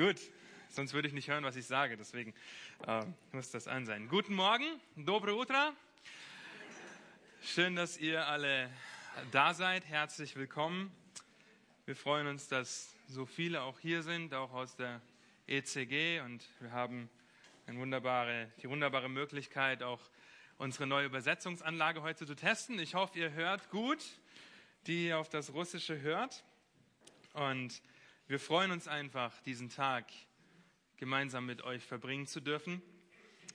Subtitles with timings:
[0.00, 0.16] Gut,
[0.70, 1.94] sonst würde ich nicht hören, was ich sage.
[1.94, 2.32] Deswegen
[2.86, 4.08] äh, muss das an sein.
[4.08, 4.64] Guten Morgen,
[4.96, 5.74] Dobre Utra.
[7.42, 8.70] Schön, dass ihr alle
[9.30, 9.84] da seid.
[9.84, 10.90] Herzlich willkommen.
[11.84, 15.02] Wir freuen uns, dass so viele auch hier sind, auch aus der
[15.46, 16.20] ECG.
[16.20, 17.10] Und wir haben
[17.66, 20.00] wunderbare, die wunderbare Möglichkeit, auch
[20.56, 22.78] unsere neue Übersetzungsanlage heute zu testen.
[22.78, 24.02] Ich hoffe, ihr hört gut,
[24.86, 26.42] die auf das Russische hört.
[27.34, 27.82] Und
[28.30, 30.04] wir freuen uns einfach, diesen Tag
[30.98, 32.80] gemeinsam mit euch verbringen zu dürfen.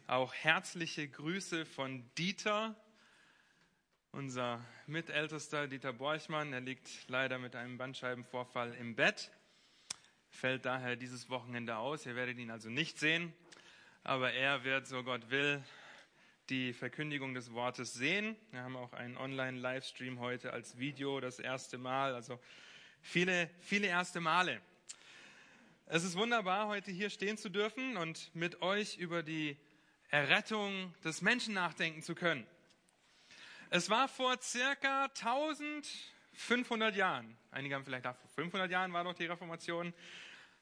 [0.06, 2.76] Auch herzliche Grüße von Dieter,
[4.12, 6.52] unser Mitältester Dieter Borchmann.
[6.52, 9.32] Er liegt leider mit einem Bandscheibenvorfall im Bett,
[10.30, 12.06] fällt daher dieses Wochenende aus.
[12.06, 13.32] Ihr werdet ihn also nicht sehen,
[14.04, 15.64] aber er wird, so Gott will,
[16.50, 18.36] die Verkündigung des Wortes sehen.
[18.52, 22.14] Wir haben auch einen Online-Livestream heute als Video das erste Mal.
[22.14, 22.42] Also
[23.08, 24.60] Viele, viele erste Male.
[25.86, 29.58] Es ist wunderbar, heute hier stehen zu dürfen und mit euch über die
[30.10, 32.48] Errettung des Menschen nachdenken zu können.
[33.70, 37.38] Es war vor circa 1500 Jahren.
[37.52, 39.94] Einige haben vielleicht gedacht, vor 500 Jahren war doch die Reformation.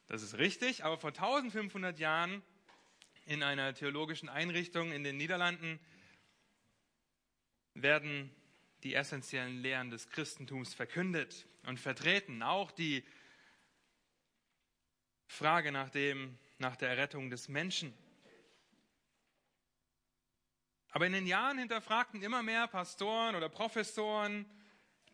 [0.06, 2.42] Das ist richtig, aber vor 1500 Jahren
[3.24, 5.80] in einer theologischen Einrichtung in den Niederlanden
[7.72, 8.30] werden
[8.84, 12.42] die essentiellen Lehren des Christentums verkündet und vertreten.
[12.42, 13.02] Auch die
[15.26, 17.94] Frage nach, dem, nach der Errettung des Menschen.
[20.90, 24.44] Aber in den Jahren hinterfragten immer mehr Pastoren oder Professoren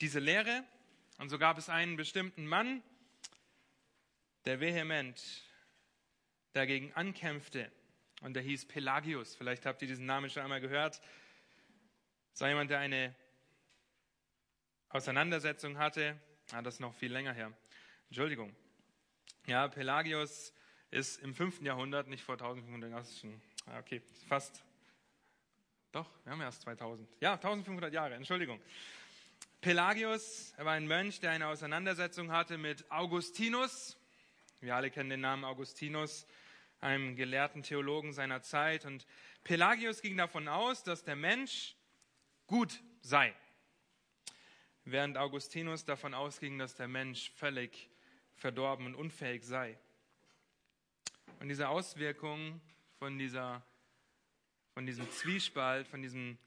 [0.00, 0.64] diese Lehre.
[1.18, 2.82] Und so gab es einen bestimmten Mann,
[4.46, 5.44] der vehement
[6.52, 7.70] dagegen ankämpfte.
[8.20, 9.36] Und der hieß Pelagius.
[9.36, 11.00] Vielleicht habt ihr diesen Namen schon einmal gehört.
[12.32, 13.14] Das war jemand, der eine
[14.92, 16.18] Auseinandersetzung hatte,
[16.50, 17.52] ah, das ist noch viel länger her.
[18.08, 18.52] Entschuldigung.
[19.46, 20.52] Ja, Pelagius
[20.90, 21.62] ist im 5.
[21.62, 24.64] Jahrhundert, nicht vor 1500 Jahren, schon, ah, okay, fast,
[25.92, 27.08] doch, wir haben erst 2000.
[27.20, 28.60] Ja, 1500 Jahre, Entschuldigung.
[29.60, 33.96] Pelagius, er war ein Mönch, der eine Auseinandersetzung hatte mit Augustinus.
[34.60, 36.26] Wir alle kennen den Namen Augustinus,
[36.80, 38.86] einem gelehrten Theologen seiner Zeit.
[38.86, 39.06] Und
[39.44, 41.76] Pelagius ging davon aus, dass der Mensch
[42.48, 43.36] gut sei
[44.90, 47.90] während Augustinus davon ausging, dass der Mensch völlig
[48.34, 49.78] verdorben und unfähig sei.
[51.40, 52.60] Und diese Auswirkungen
[52.98, 53.64] von, dieser,
[54.74, 56.38] von diesem Zwiespalt, von diesem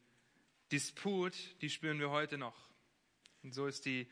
[0.71, 2.69] Disput, die spüren wir heute noch.
[3.43, 4.09] Und so ist die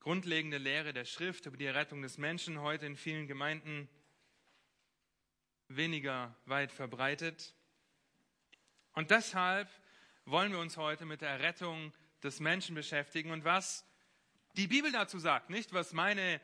[0.00, 3.88] grundlegende Lehre der Schrift über die Errettung des Menschen heute in vielen Gemeinden
[5.68, 7.54] weniger weit verbreitet.
[8.92, 9.68] Und deshalb
[10.26, 11.92] wollen wir uns heute mit der Errettung
[12.24, 13.84] des Menschen beschäftigen und was
[14.56, 15.50] die Bibel dazu sagt.
[15.50, 16.40] Nicht, was, meine,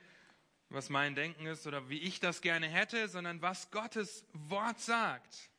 [0.68, 5.50] was mein Denken ist oder wie ich das gerne hätte, sondern was Gottes Wort sagt.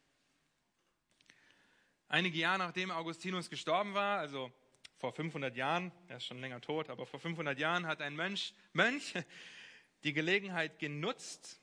[2.08, 4.52] Einige Jahre nachdem Augustinus gestorben war, also
[4.98, 8.54] vor 500 Jahren, er ist schon länger tot, aber vor 500 Jahren hat ein Mönch,
[8.74, 9.14] Mönch
[10.04, 11.60] die Gelegenheit genutzt,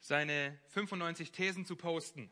[0.00, 2.30] seine 95 Thesen zu posten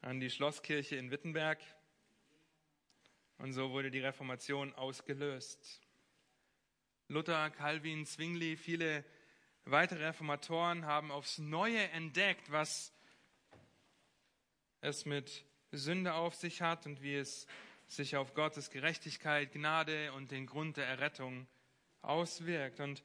[0.00, 1.60] an die Schlosskirche in Wittenberg.
[3.38, 5.80] Und so wurde die Reformation ausgelöst.
[7.08, 9.04] Luther, Calvin, Zwingli, viele
[9.64, 12.92] weitere Reformatoren haben aufs Neue entdeckt, was
[14.80, 17.46] es mit Sünde auf sich hat und wie es
[17.88, 21.46] sich auf Gottes Gerechtigkeit, Gnade und den Grund der Errettung
[22.02, 22.80] auswirkt.
[22.80, 23.02] Und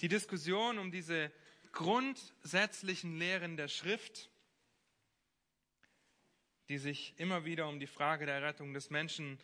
[0.00, 1.32] die Diskussion um diese
[1.72, 4.30] grundsätzlichen Lehren der Schrift
[6.68, 9.38] die sich immer wieder um die Frage der Rettung des Menschen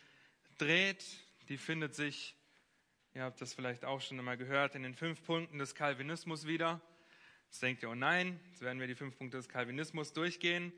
[0.57, 1.03] dreht.
[1.49, 2.35] Die findet sich,
[3.13, 6.81] ihr habt das vielleicht auch schon einmal gehört, in den fünf Punkten des Calvinismus wieder.
[7.45, 10.71] Jetzt denkt ihr, oh nein, jetzt werden wir die fünf Punkte des Calvinismus durchgehen.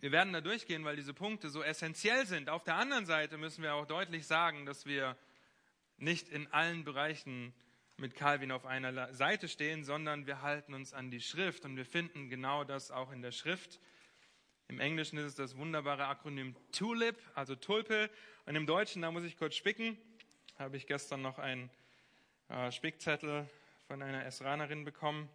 [0.00, 2.48] Wir werden da durchgehen, weil diese Punkte so essentiell sind.
[2.48, 5.16] Auf der anderen Seite müssen wir auch deutlich sagen, dass wir
[5.98, 7.52] nicht in allen Bereichen
[7.98, 11.84] mit Calvin auf einer Seite stehen, sondern wir halten uns an die Schrift und wir
[11.84, 13.78] finden genau das auch in der Schrift.
[14.70, 18.08] Im Englischen ist es das wunderbare Akronym TULIP, also Tulpe.
[18.46, 19.98] Und im Deutschen, da muss ich kurz spicken,
[20.60, 21.70] habe ich gestern noch einen
[22.48, 23.50] äh, Spickzettel
[23.88, 25.28] von einer Esranerin bekommen.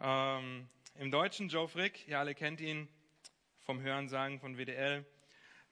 [0.00, 2.88] Ähm, Im Deutschen Joe Frick, ihr alle kennt ihn
[3.60, 5.06] vom Hörensagen von WDL,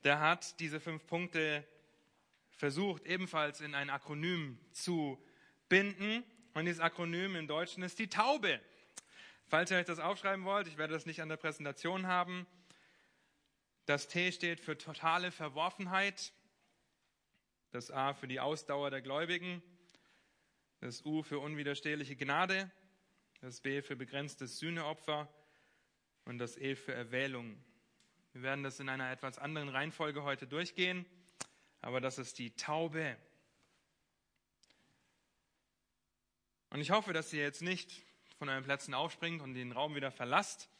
[0.04, 1.66] der hat diese fünf Punkte
[2.52, 5.20] versucht, ebenfalls in ein Akronym zu
[5.68, 6.22] binden.
[6.54, 8.60] Und dieses Akronym im Deutschen ist die Taube.
[9.48, 12.46] Falls ihr euch das aufschreiben wollt, ich werde das nicht an der Präsentation haben.
[13.86, 16.34] Das T steht für totale Verworfenheit,
[17.70, 19.62] das A für die Ausdauer der Gläubigen,
[20.80, 22.70] das U für unwiderstehliche Gnade,
[23.40, 25.32] das B für begrenztes Sühneopfer
[26.26, 27.56] und das E für Erwählung.
[28.34, 31.06] Wir werden das in einer etwas anderen Reihenfolge heute durchgehen,
[31.80, 33.16] aber das ist die Taube.
[36.68, 38.02] Und ich hoffe, dass ihr jetzt nicht
[38.38, 40.70] von euren Plätzen aufspringt und den Raum wieder verlasst,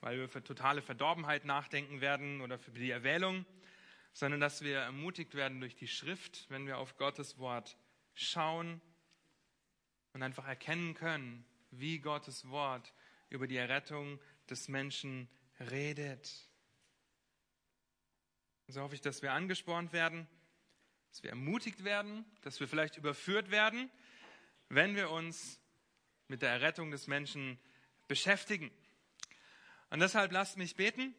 [0.00, 3.44] weil wir für totale Verdorbenheit nachdenken werden oder für die Erwählung,
[4.12, 7.76] sondern dass wir ermutigt werden durch die Schrift, wenn wir auf Gottes Wort
[8.14, 8.80] schauen
[10.12, 12.94] und einfach erkennen können, wie Gottes Wort
[13.28, 16.48] über die Errettung des Menschen redet.
[18.68, 20.28] So hoffe ich, dass wir angespornt werden,
[21.10, 23.90] dass wir ermutigt werden, dass wir vielleicht überführt werden,
[24.68, 25.60] wenn wir uns
[26.28, 27.58] mit der Errettung des Menschen
[28.08, 28.70] beschäftigen.
[29.90, 31.14] Und deshalb lasst mich beten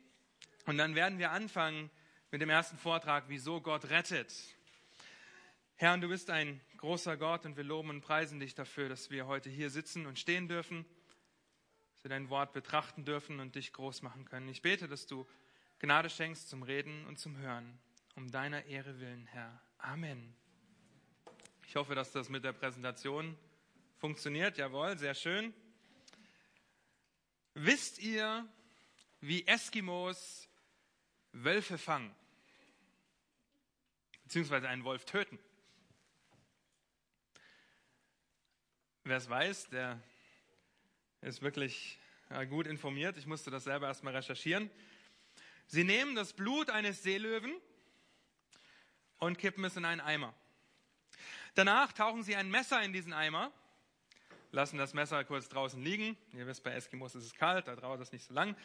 [0.65, 1.89] und dann werden wir anfangen
[2.31, 4.33] mit dem ersten Vortrag, wieso Gott rettet.
[5.77, 9.09] Herr, und du bist ein großer Gott und wir loben und preisen dich dafür, dass
[9.09, 10.85] wir heute hier sitzen und stehen dürfen,
[11.93, 14.47] dass wir dein Wort betrachten dürfen und dich groß machen können.
[14.49, 15.27] Ich bete, dass du
[15.79, 17.77] Gnade schenkst zum Reden und zum Hören,
[18.15, 19.61] um deiner Ehre willen, Herr.
[19.77, 20.35] Amen.
[21.67, 23.37] Ich hoffe, dass das mit der Präsentation
[23.97, 24.57] funktioniert.
[24.57, 25.53] Jawohl, sehr schön.
[27.53, 28.47] Wisst ihr,
[29.21, 30.47] wie Eskimos
[31.31, 32.13] Wölfe fangen?
[34.23, 35.39] Beziehungsweise einen Wolf töten?
[39.03, 40.01] Wer es weiß, der
[41.21, 41.99] ist wirklich
[42.49, 43.17] gut informiert.
[43.17, 44.69] Ich musste das selber erstmal recherchieren.
[45.67, 47.55] Sie nehmen das Blut eines Seelöwen
[49.19, 50.33] und kippen es in einen Eimer.
[51.53, 53.51] Danach tauchen sie ein Messer in diesen Eimer,
[54.55, 56.17] lassen das Messer kurz draußen liegen.
[56.31, 58.55] Ihr wisst, bei Eskimos ist es kalt, da dauert es nicht so lang.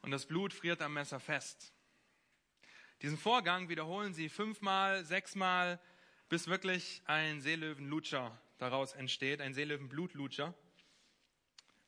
[0.00, 1.72] Und das Blut friert am Messer fest.
[3.02, 5.78] Diesen Vorgang wiederholen sie fünfmal, sechsmal,
[6.30, 10.54] bis wirklich ein Seelöwenlutscher daraus entsteht, ein Seelöwenblutlutscher.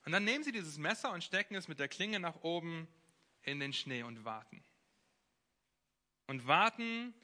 [0.05, 2.87] Und dann nehmen sie dieses Messer und stecken es mit der Klinge nach oben
[3.43, 4.63] in den Schnee und warten.
[6.27, 7.15] Und warten,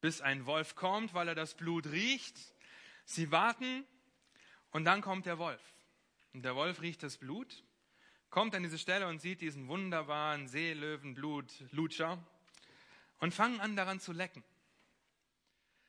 [0.00, 2.36] bis ein Wolf kommt, weil er das Blut riecht.
[3.04, 3.86] Sie warten
[4.72, 5.62] und dann kommt der Wolf.
[6.32, 7.62] Und der Wolf riecht das Blut,
[8.30, 12.18] kommt an diese Stelle und sieht diesen wunderbaren Seelöwenblut-Lutscher
[13.18, 14.42] und fangen an daran zu lecken.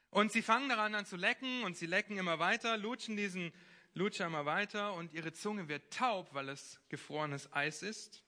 [0.10, 3.52] Und sie fangen daran an zu lecken und sie lecken immer weiter, lutschen diesen
[3.96, 8.24] Lutscher immer weiter und ihre Zunge wird taub, weil es gefrorenes Eis ist,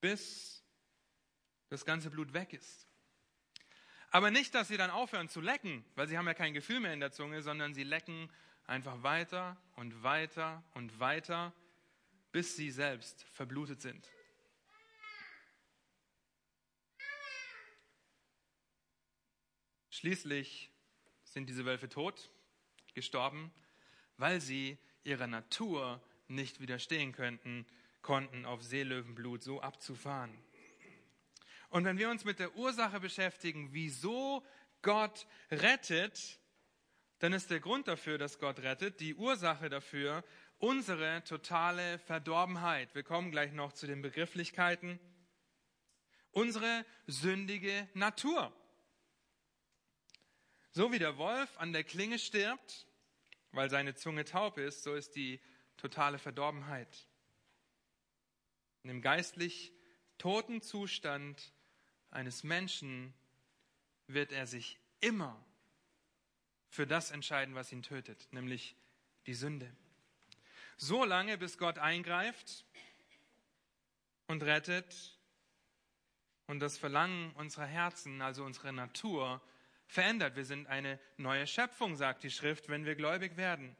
[0.00, 0.62] bis
[1.68, 2.86] das ganze Blut weg ist.
[4.10, 6.92] Aber nicht, dass sie dann aufhören zu lecken, weil sie haben ja kein Gefühl mehr
[6.92, 8.30] in der Zunge, sondern sie lecken
[8.70, 11.52] einfach weiter und weiter und weiter,
[12.30, 14.08] bis sie selbst verblutet sind.
[19.90, 20.70] Schließlich
[21.24, 22.30] sind diese Wölfe tot,
[22.94, 23.52] gestorben,
[24.16, 27.66] weil sie ihrer Natur nicht widerstehen könnten,
[28.02, 30.32] konnten, auf Seelöwenblut so abzufahren.
[31.70, 34.46] Und wenn wir uns mit der Ursache beschäftigen, wieso
[34.82, 36.39] Gott rettet,
[37.20, 40.24] dann ist der Grund dafür, dass Gott rettet, die Ursache dafür,
[40.58, 42.94] unsere totale Verdorbenheit.
[42.94, 44.98] Wir kommen gleich noch zu den Begrifflichkeiten.
[46.32, 48.52] Unsere sündige Natur.
[50.70, 52.86] So wie der Wolf an der Klinge stirbt,
[53.52, 55.40] weil seine Zunge taub ist, so ist die
[55.76, 57.06] totale Verdorbenheit.
[58.82, 59.74] In dem geistlich
[60.16, 61.52] toten Zustand
[62.10, 63.12] eines Menschen
[64.06, 65.44] wird er sich immer
[66.70, 68.76] für das entscheiden, was ihn tötet, nämlich
[69.26, 69.70] die Sünde.
[70.76, 72.64] So lange, bis Gott eingreift
[74.28, 75.18] und rettet
[76.46, 79.42] und das Verlangen unserer Herzen, also unserer Natur,
[79.86, 80.36] verändert.
[80.36, 83.76] Wir sind eine neue Schöpfung, sagt die Schrift, wenn wir gläubig werden.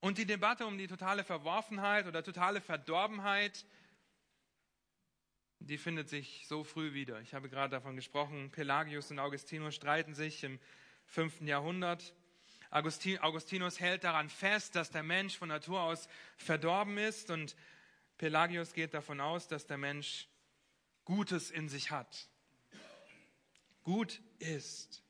[0.00, 3.64] Und die Debatte um die totale Verworfenheit oder totale Verdorbenheit,
[5.66, 7.20] die findet sich so früh wieder.
[7.20, 10.58] Ich habe gerade davon gesprochen, Pelagius und Augustinus streiten sich im
[11.06, 12.14] fünften Jahrhundert.
[12.70, 17.54] Augustinus hält daran fest, dass der Mensch von Natur aus verdorben ist und
[18.18, 20.28] Pelagius geht davon aus, dass der Mensch
[21.04, 22.28] Gutes in sich hat
[23.82, 25.02] gut ist.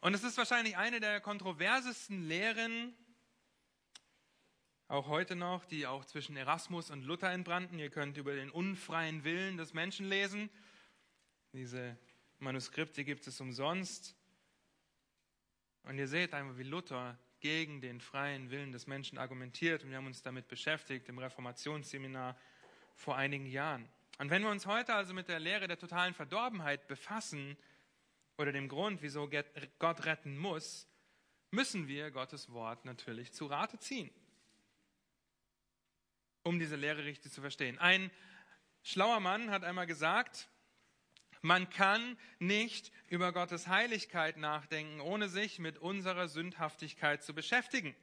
[0.00, 2.94] Und es ist wahrscheinlich eine der kontroversesten Lehren,
[4.90, 7.78] auch heute noch, die auch zwischen Erasmus und Luther entbrannten.
[7.78, 10.50] Ihr könnt über den unfreien Willen des Menschen lesen.
[11.52, 11.96] Diese
[12.40, 14.16] Manuskripte gibt es umsonst.
[15.84, 19.84] Und ihr seht einmal, wie Luther gegen den freien Willen des Menschen argumentiert.
[19.84, 22.36] Und wir haben uns damit beschäftigt im Reformationsseminar
[22.96, 23.88] vor einigen Jahren.
[24.18, 27.56] Und wenn wir uns heute also mit der Lehre der totalen Verdorbenheit befassen
[28.38, 29.30] oder dem Grund, wieso
[29.78, 30.88] Gott retten muss,
[31.52, 34.10] müssen wir Gottes Wort natürlich zu Rate ziehen,
[36.50, 37.78] um diese Lehre richtig zu verstehen.
[37.78, 38.10] Ein
[38.82, 40.48] schlauer Mann hat einmal gesagt,
[41.42, 47.94] man kann nicht über Gottes Heiligkeit nachdenken, ohne sich mit unserer Sündhaftigkeit zu beschäftigen.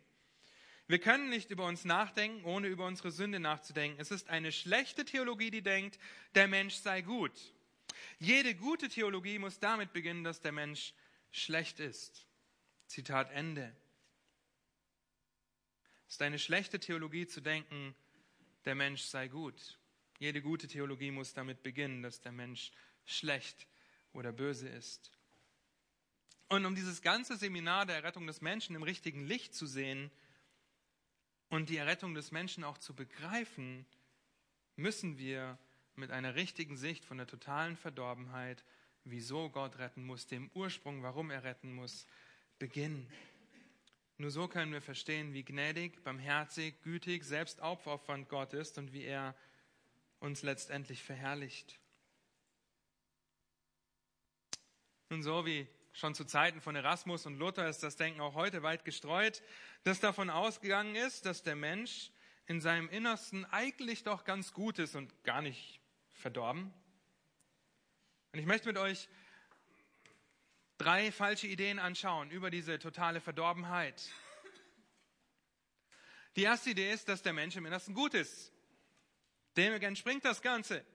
[0.87, 3.99] Wir können nicht über uns nachdenken, ohne über unsere Sünde nachzudenken.
[3.99, 5.99] Es ist eine schlechte Theologie, die denkt,
[6.33, 7.33] der Mensch sei gut.
[8.17, 10.93] Jede gute Theologie muss damit beginnen, dass der Mensch
[11.31, 12.25] schlecht ist.
[12.85, 13.75] Zitat Ende.
[16.07, 17.93] Es ist eine schlechte Theologie zu denken,
[18.67, 19.79] der Mensch sei gut.
[20.19, 22.71] Jede gute Theologie muss damit beginnen, dass der Mensch
[23.05, 23.65] schlecht
[24.12, 25.12] oder böse ist.
[26.50, 30.12] Und um dieses ganze Seminar der Errettung des Menschen im richtigen Licht zu sehen
[31.50, 33.86] und die Errettung des Menschen auch zu begreifen,
[34.75, 35.57] müssen wir
[35.95, 38.63] mit einer richtigen Sicht von der totalen Verdorbenheit,
[39.05, 42.05] wieso Gott retten muss, dem Ursprung, warum er retten muss,
[42.59, 43.07] beginnen.
[44.19, 49.03] Nur so können wir verstehen, wie gnädig, barmherzig, gütig, selbst aufopfernd Gott ist und wie
[49.03, 49.36] er
[50.19, 51.79] uns letztendlich verherrlicht.
[55.09, 58.63] Nun so wie schon zu Zeiten von Erasmus und Luther ist das Denken auch heute
[58.63, 59.43] weit gestreut,
[59.83, 62.12] das davon ausgegangen ist, dass der Mensch
[62.47, 66.74] in seinem Innersten eigentlich doch ganz gut ist und gar nicht verdorben.
[68.31, 69.07] Und ich möchte mit euch
[70.77, 74.10] drei falsche Ideen anschauen über diese totale Verdorbenheit.
[76.36, 78.51] Die erste Idee ist, dass der Mensch im Innersten gut ist.
[79.55, 80.86] Dem entspringt das Ganze.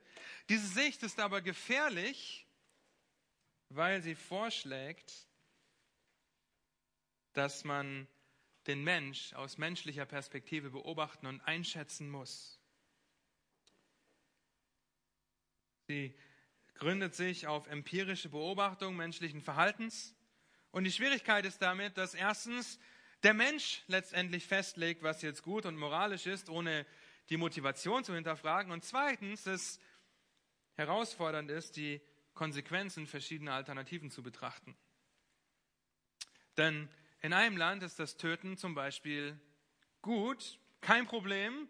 [0.48, 2.46] Diese Sicht ist aber gefährlich,
[3.68, 5.26] weil sie vorschlägt,
[7.32, 8.06] dass man
[8.66, 12.60] den Mensch aus menschlicher Perspektive beobachten und einschätzen muss.
[15.88, 16.14] Sie
[16.82, 20.16] gründet sich auf empirische Beobachtung menschlichen Verhaltens.
[20.72, 22.80] Und die Schwierigkeit ist damit, dass erstens
[23.22, 26.84] der Mensch letztendlich festlegt, was jetzt gut und moralisch ist, ohne
[27.30, 28.72] die Motivation zu hinterfragen.
[28.72, 29.78] Und zweitens es
[30.74, 32.00] herausfordernd ist, die
[32.34, 34.76] Konsequenzen verschiedener Alternativen zu betrachten.
[36.56, 36.88] Denn
[37.20, 39.40] in einem Land ist das Töten zum Beispiel
[40.00, 41.68] gut, kein Problem,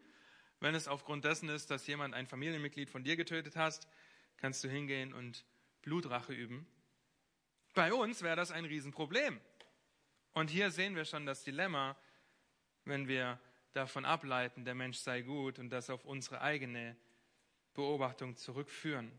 [0.61, 3.87] wenn es aufgrund dessen ist, dass jemand ein Familienmitglied von dir getötet hast
[4.42, 5.44] kannst du hingehen und
[5.82, 6.66] Blutrache üben.
[7.75, 9.40] Bei uns wäre das ein Riesenproblem.
[10.32, 11.96] Und hier sehen wir schon das Dilemma,
[12.84, 13.38] wenn wir
[13.72, 16.96] davon ableiten, der Mensch sei gut und das auf unsere eigene
[17.72, 19.12] Beobachtung zurückführen.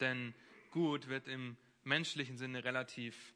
[0.00, 0.34] Denn
[0.72, 3.34] gut wird im menschlichen Sinne relativ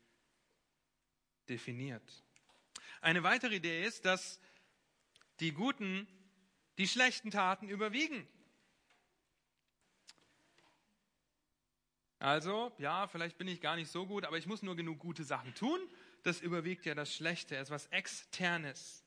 [1.49, 2.25] definiert.
[3.01, 4.41] Eine weitere Idee ist, dass
[5.39, 6.09] die guten
[6.77, 8.27] die schlechten Taten überwiegen.
[12.19, 15.25] Also, ja, vielleicht bin ich gar nicht so gut, aber ich muss nur genug gute
[15.25, 15.79] Sachen tun.
[16.23, 19.05] Das überwiegt ja das Schlechte, etwas Externes.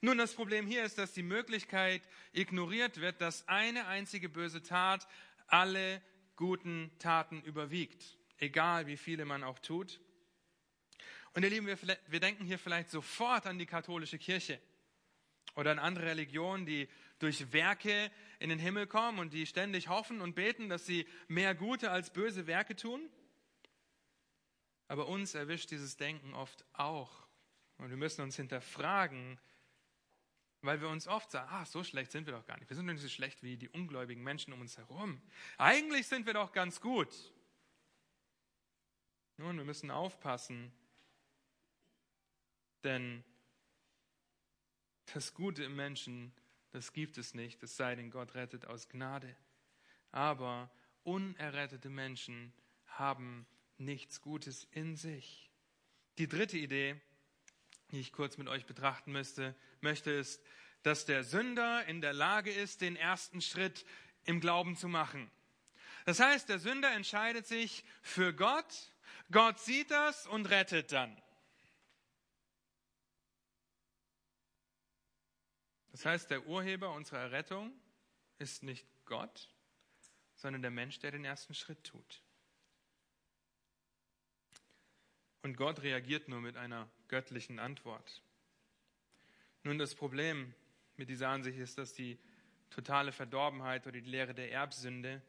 [0.00, 2.02] Nun, das Problem hier ist, dass die Möglichkeit
[2.32, 5.08] ignoriert wird, dass eine einzige böse Tat
[5.48, 6.00] alle
[6.36, 10.00] guten Taten überwiegt, egal wie viele man auch tut.
[11.34, 14.60] Und ihr Lieben, wir, wir denken hier vielleicht sofort an die katholische Kirche
[15.56, 16.88] oder an andere Religionen, die
[17.18, 21.54] durch Werke in den Himmel kommen und die ständig hoffen und beten, dass sie mehr
[21.54, 23.08] gute als böse Werke tun.
[24.86, 27.26] Aber uns erwischt dieses Denken oft auch.
[27.76, 29.38] Und wir müssen uns hinterfragen,
[30.62, 32.68] weil wir uns oft sagen, ach, so schlecht sind wir doch gar nicht.
[32.68, 35.20] Wir sind doch nicht so schlecht wie die ungläubigen Menschen um uns herum.
[35.56, 37.14] Eigentlich sind wir doch ganz gut.
[39.36, 40.72] Nun, wir müssen aufpassen,
[42.82, 43.22] denn
[45.14, 46.32] das Gute im Menschen
[46.70, 49.34] das gibt es nicht, es sei denn, Gott rettet aus Gnade.
[50.10, 50.70] Aber
[51.02, 52.52] unerrettete Menschen
[52.86, 53.46] haben
[53.78, 55.50] nichts Gutes in sich.
[56.18, 57.00] Die dritte Idee,
[57.90, 60.42] die ich kurz mit euch betrachten müsste, möchte, ist,
[60.82, 63.84] dass der Sünder in der Lage ist, den ersten Schritt
[64.24, 65.30] im Glauben zu machen.
[66.04, 68.92] Das heißt, der Sünder entscheidet sich für Gott,
[69.30, 71.16] Gott sieht das und rettet dann.
[75.98, 77.72] Das heißt, der Urheber unserer Errettung
[78.38, 79.48] ist nicht Gott,
[80.36, 82.22] sondern der Mensch, der den ersten Schritt tut.
[85.42, 88.22] Und Gott reagiert nur mit einer göttlichen Antwort.
[89.64, 90.54] Nun, das Problem
[90.96, 92.16] mit dieser Ansicht ist, dass die
[92.70, 95.20] totale Verdorbenheit oder die Lehre der Erbsünde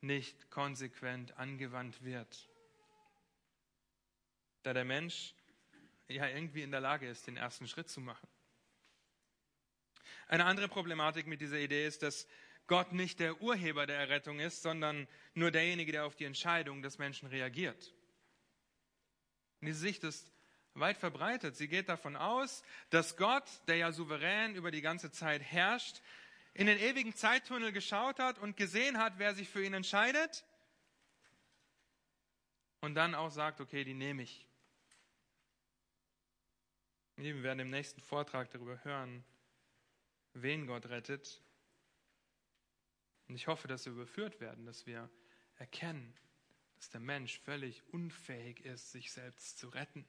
[0.00, 2.48] nicht konsequent angewandt wird.
[4.64, 5.36] Da der Mensch
[6.08, 8.26] ja irgendwie in der Lage ist, den ersten Schritt zu machen.
[10.30, 12.28] Eine andere Problematik mit dieser Idee ist, dass
[12.68, 16.98] Gott nicht der Urheber der Errettung ist, sondern nur derjenige, der auf die Entscheidung des
[16.98, 17.92] Menschen reagiert.
[19.60, 20.30] Und diese Sicht ist
[20.74, 21.56] weit verbreitet.
[21.56, 26.00] Sie geht davon aus, dass Gott, der ja souverän über die ganze Zeit herrscht,
[26.54, 30.44] in den ewigen Zeittunnel geschaut hat und gesehen hat, wer sich für ihn entscheidet
[32.82, 34.46] und dann auch sagt, okay, die nehme ich.
[37.16, 39.24] Wir werden im nächsten Vortrag darüber hören,
[40.34, 41.42] wen Gott rettet.
[43.28, 45.08] Und ich hoffe, dass wir überführt werden, dass wir
[45.56, 46.14] erkennen,
[46.76, 50.04] dass der Mensch völlig unfähig ist, sich selbst zu retten.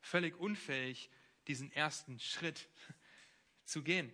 [0.00, 1.10] Völlig unfähig,
[1.48, 2.68] diesen ersten Schritt
[3.64, 4.12] zu gehen.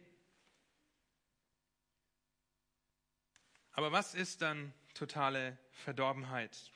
[3.73, 6.71] Aber was ist dann totale Verdorbenheit?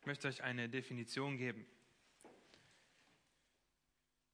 [0.00, 1.66] Ich möchte euch eine Definition geben.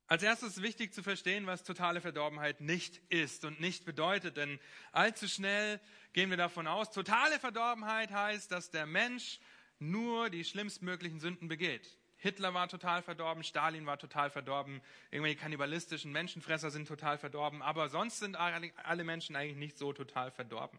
[0.07, 4.61] Als erstes ist wichtig zu verstehen, was totale Verdorbenheit nicht ist und nicht bedeutet, denn
[4.93, 5.81] allzu schnell
[6.13, 9.41] gehen wir davon aus, totale Verdorbenheit heißt, dass der Mensch
[9.79, 11.99] nur die schlimmstmöglichen Sünden begeht.
[12.19, 17.89] Hitler war total verdorben, Stalin war total verdorben, irgendwelche kannibalistischen Menschenfresser sind total verdorben, aber
[17.89, 20.79] sonst sind alle Menschen eigentlich nicht so total verdorben.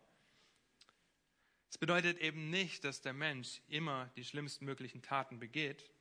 [1.70, 5.92] Es bedeutet eben nicht, dass der Mensch immer die schlimmstmöglichen Taten begeht.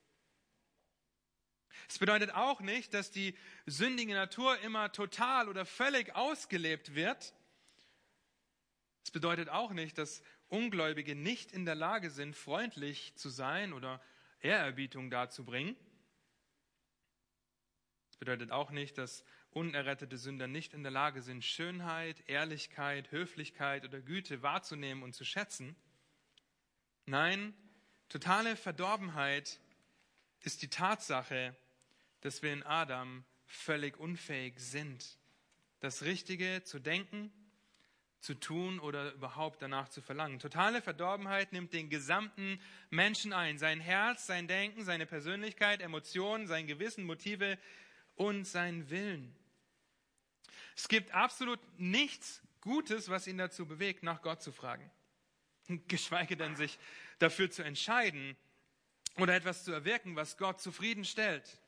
[1.89, 7.35] Es bedeutet auch nicht, dass die sündige Natur immer total oder völlig ausgelebt wird.
[9.05, 14.01] Es bedeutet auch nicht, dass Ungläubige nicht in der Lage sind, freundlich zu sein oder
[14.41, 15.77] Ehrerbietung darzubringen.
[18.11, 23.85] Es bedeutet auch nicht, dass unerrettete Sünder nicht in der Lage sind, Schönheit, Ehrlichkeit, Höflichkeit
[23.85, 25.77] oder Güte wahrzunehmen und zu schätzen.
[27.07, 27.55] Nein,
[28.09, 29.61] totale Verdorbenheit
[30.41, 31.57] ist die Tatsache,
[32.25, 35.19] dass wir in Adam völlig unfähig sind,
[35.81, 37.31] das Richtige zu denken,
[38.21, 40.39] zu tun oder überhaupt danach zu verlangen.
[40.39, 43.59] Totale Verdorbenheit nimmt den gesamten Menschen ein.
[43.59, 47.59] Sein Herz, sein Denken, seine Persönlichkeit, Emotionen, sein Gewissen, Motive
[48.15, 49.37] und seinen Willen.
[50.75, 54.91] Es gibt absolut nichts Gutes, was ihn dazu bewegt, nach Gott zu fragen.
[55.89, 56.79] Geschweige denn sich
[57.19, 58.35] dafür zu entscheiden
[59.19, 61.61] oder etwas zu erwirken, was Gott zufriedenstellt.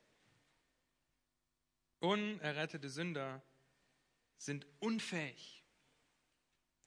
[2.01, 3.43] Unerrettete Sünder
[4.37, 5.65] sind unfähig,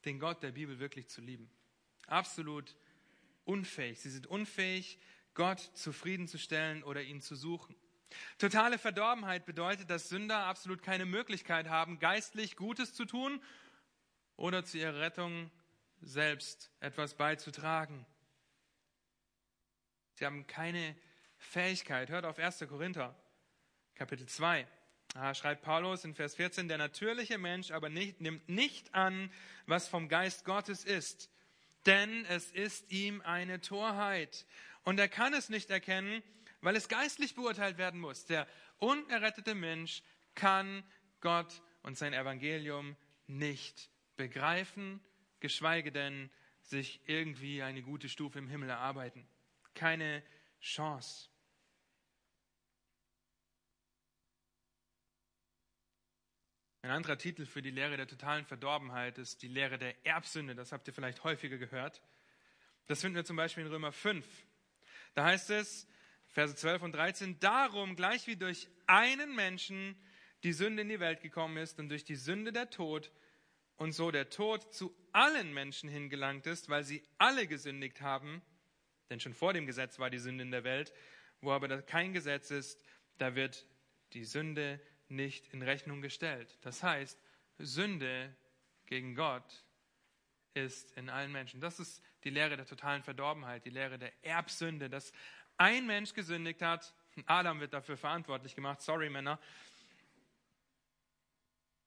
[0.05, 1.49] den Gott der Bibel wirklich zu lieben.
[2.07, 2.75] Absolut
[3.43, 3.99] unfähig.
[3.99, 4.99] Sie sind unfähig,
[5.33, 7.75] Gott zufriedenzustellen oder ihn zu suchen.
[8.37, 13.41] Totale Verdorbenheit bedeutet, dass Sünder absolut keine Möglichkeit haben, geistlich Gutes zu tun
[14.35, 15.51] oder zu ihrer Rettung
[16.01, 18.05] selbst etwas beizutragen.
[20.15, 20.95] Sie haben keine
[21.37, 22.09] Fähigkeit.
[22.09, 22.59] Hört auf 1.
[22.67, 23.15] Korinther,
[23.95, 24.67] Kapitel 2.
[25.13, 29.31] Da schreibt Paulus in Vers 14, der natürliche Mensch aber nicht, nimmt nicht an,
[29.65, 31.29] was vom Geist Gottes ist,
[31.85, 34.45] denn es ist ihm eine Torheit.
[34.83, 36.21] Und er kann es nicht erkennen,
[36.61, 38.25] weil es geistlich beurteilt werden muss.
[38.25, 40.03] Der unerrettete Mensch
[40.35, 40.83] kann
[41.21, 42.95] Gott und sein Evangelium
[43.27, 44.99] nicht begreifen,
[45.39, 46.29] geschweige denn
[46.61, 49.27] sich irgendwie eine gute Stufe im Himmel erarbeiten.
[49.73, 50.23] Keine
[50.61, 51.29] Chance.
[56.81, 60.55] Ein anderer Titel für die Lehre der totalen Verdorbenheit ist die Lehre der Erbsünde.
[60.55, 62.01] Das habt ihr vielleicht häufiger gehört.
[62.87, 64.25] Das finden wir zum Beispiel in Römer 5.
[65.13, 65.87] Da heißt es,
[66.27, 69.97] Verse 12 und 13, darum, gleich wie durch einen Menschen
[70.43, 73.11] die Sünde in die Welt gekommen ist und durch die Sünde der Tod
[73.75, 78.41] und so der Tod zu allen Menschen hingelangt ist, weil sie alle gesündigt haben,
[79.09, 80.93] denn schon vor dem Gesetz war die Sünde in der Welt,
[81.41, 82.81] wo aber kein Gesetz ist,
[83.17, 83.65] da wird
[84.13, 86.57] die Sünde nicht in Rechnung gestellt.
[86.61, 87.19] Das heißt,
[87.57, 88.35] Sünde
[88.85, 89.63] gegen Gott
[90.53, 91.61] ist in allen Menschen.
[91.61, 95.11] Das ist die Lehre der totalen Verdorbenheit, die Lehre der Erbsünde, dass
[95.57, 96.93] ein Mensch gesündigt hat.
[97.25, 98.81] Adam wird dafür verantwortlich gemacht.
[98.81, 99.39] Sorry, Männer.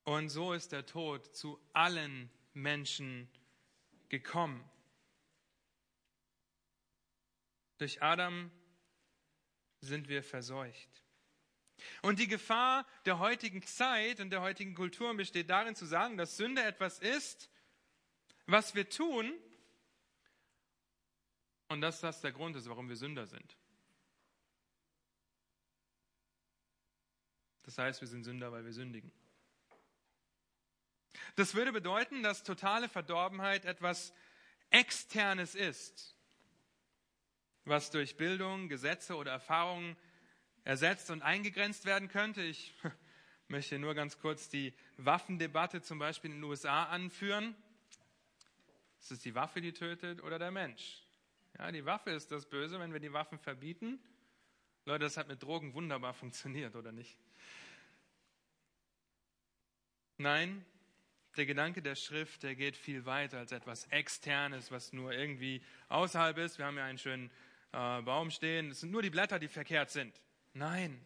[0.05, 3.31] Und so ist der Tod zu allen Menschen
[4.09, 4.69] gekommen.
[7.79, 8.51] Durch Adam
[9.81, 11.03] sind wir verseucht.
[12.03, 16.37] Und die Gefahr der heutigen Zeit und der heutigen Kultur besteht darin zu sagen, dass
[16.37, 17.51] Sünde etwas ist,
[18.47, 19.33] was wir tun
[21.69, 23.57] und dass das der Grund ist, warum wir Sünder sind.
[27.63, 29.13] Das heißt, wir sind Sünder, weil wir sündigen.
[31.37, 34.13] Das würde bedeuten, dass totale Verdorbenheit etwas
[34.71, 36.15] Externes ist,
[37.65, 39.97] was durch Bildung, Gesetze oder Erfahrungen
[40.65, 42.43] ersetzt und eingegrenzt werden könnte.
[42.43, 42.75] Ich
[43.49, 47.55] möchte nur ganz kurz die Waffendebatte zum Beispiel in den USA anführen.
[49.01, 51.03] Ist es die Waffe, die tötet oder der Mensch?
[51.59, 53.99] Ja, die Waffe ist das Böse, wenn wir die Waffen verbieten.
[54.85, 57.19] Leute, das hat mit Drogen wunderbar funktioniert, oder nicht?
[60.19, 60.65] Nein,
[61.37, 66.39] der Gedanke der Schrift, der geht viel weiter als etwas Externes, was nur irgendwie außerhalb
[66.39, 66.59] ist.
[66.59, 67.31] Wir haben ja einen schönen
[67.73, 68.71] äh, Baum stehen.
[68.71, 70.21] Es sind nur die Blätter, die verkehrt sind.
[70.55, 71.01] Nein.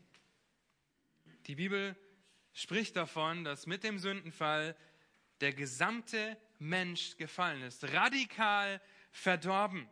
[1.47, 1.97] Die Bibel
[2.53, 4.77] spricht davon, dass mit dem Sündenfall
[5.41, 7.85] der gesamte Mensch gefallen ist.
[7.93, 8.81] Radikal
[9.13, 9.89] verdorben.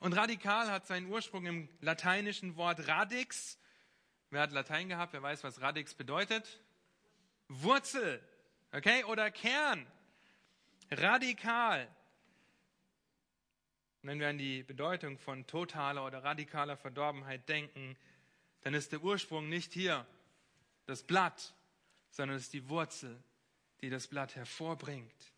[0.00, 3.58] Und radikal hat seinen Ursprung im lateinischen Wort radix.
[4.30, 5.12] Wer hat Latein gehabt?
[5.12, 6.60] Wer weiß, was radix bedeutet?
[7.48, 8.22] Wurzel,
[8.72, 9.86] okay, oder Kern.
[10.90, 11.86] Radikal.
[14.02, 17.96] Und wenn wir an die Bedeutung von totaler oder radikaler Verdorbenheit denken,
[18.62, 20.06] dann ist der Ursprung nicht hier
[20.86, 21.54] das Blatt,
[22.10, 23.22] sondern es ist die Wurzel,
[23.80, 25.32] die das Blatt hervorbringt.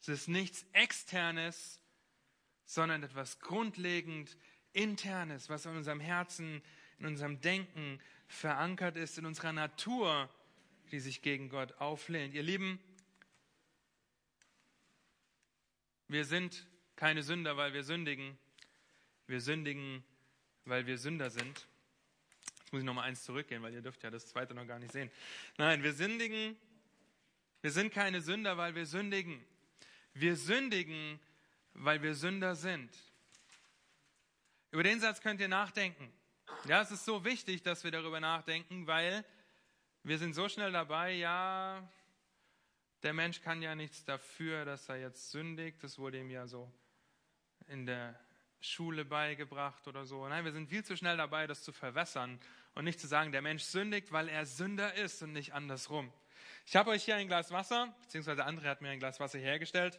[0.00, 1.80] Es ist nichts Externes,
[2.64, 4.36] sondern etwas grundlegend
[4.72, 6.62] Internes, was in unserem Herzen,
[6.98, 10.30] in unserem Denken verankert ist, in unserer Natur,
[10.90, 12.34] die sich gegen Gott auflehnt.
[12.34, 12.80] Ihr Lieben,
[16.08, 16.66] wir sind
[17.02, 18.38] keine Sünder, weil wir sündigen.
[19.26, 20.04] Wir sündigen,
[20.64, 21.66] weil wir Sünder sind.
[22.60, 24.78] Jetzt muss ich noch mal eins zurückgehen, weil ihr dürft ja das zweite noch gar
[24.78, 25.10] nicht sehen.
[25.58, 26.56] Nein, wir sündigen.
[27.60, 29.44] Wir sind keine Sünder, weil wir sündigen.
[30.14, 31.18] Wir sündigen,
[31.74, 32.96] weil wir Sünder sind.
[34.70, 36.08] Über den Satz könnt ihr nachdenken.
[36.68, 39.24] Ja, es ist so wichtig, dass wir darüber nachdenken, weil
[40.04, 41.82] wir sind so schnell dabei, ja,
[43.02, 45.82] der Mensch kann ja nichts dafür, dass er jetzt sündigt.
[45.82, 46.72] Das wurde ihm ja so
[47.68, 48.18] in der
[48.60, 50.26] Schule beigebracht oder so.
[50.28, 52.40] Nein, wir sind viel zu schnell dabei, das zu verwässern
[52.74, 56.12] und nicht zu sagen, der Mensch sündigt, weil er Sünder ist und nicht andersrum.
[56.66, 59.98] Ich habe euch hier ein Glas Wasser, beziehungsweise André hat mir ein Glas Wasser hergestellt.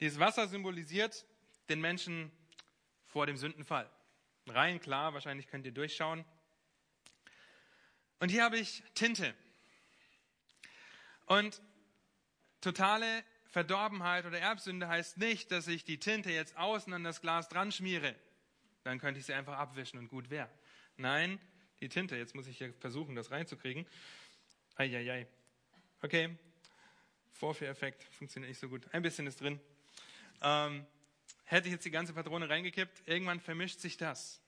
[0.00, 1.26] Dieses Wasser symbolisiert
[1.68, 2.32] den Menschen
[3.06, 3.90] vor dem Sündenfall.
[4.46, 6.24] Rein klar, wahrscheinlich könnt ihr durchschauen.
[8.18, 9.34] Und hier habe ich Tinte.
[11.26, 11.60] Und
[12.60, 17.48] totale Verdorbenheit oder Erbsünde heißt nicht, dass ich die Tinte jetzt außen an das Glas
[17.48, 18.14] dran schmiere.
[18.84, 20.48] Dann könnte ich sie einfach abwischen und gut wäre.
[20.96, 21.40] Nein,
[21.80, 23.86] die Tinte, jetzt muss ich hier versuchen, das reinzukriegen.
[24.76, 25.26] Eieiei.
[26.02, 26.36] Okay,
[27.32, 28.86] Vorführeffekt funktioniert nicht so gut.
[28.92, 29.60] Ein bisschen ist drin.
[30.42, 30.86] Ähm,
[31.44, 34.40] hätte ich jetzt die ganze Patrone reingekippt, irgendwann vermischt sich das.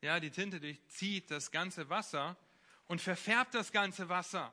[0.00, 2.36] Ja, die Tinte durchzieht das ganze Wasser
[2.86, 4.52] und verfärbt das ganze Wasser.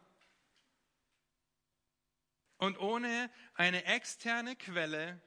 [2.58, 5.20] Und ohne eine externe Quelle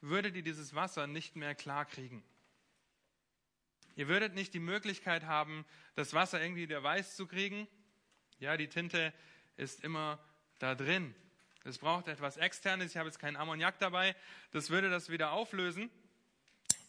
[0.00, 2.24] würdet ihr dieses Wasser nicht mehr klar kriegen.
[3.96, 7.68] Ihr würdet nicht die Möglichkeit haben, das Wasser irgendwie wieder weiß zu kriegen.
[8.40, 9.12] Ja, die Tinte
[9.56, 10.18] ist immer
[10.58, 11.14] da drin.
[11.62, 12.90] Es braucht etwas Externes.
[12.90, 14.16] Ich habe jetzt keinen Ammoniak dabei.
[14.50, 15.90] Das würde das wieder auflösen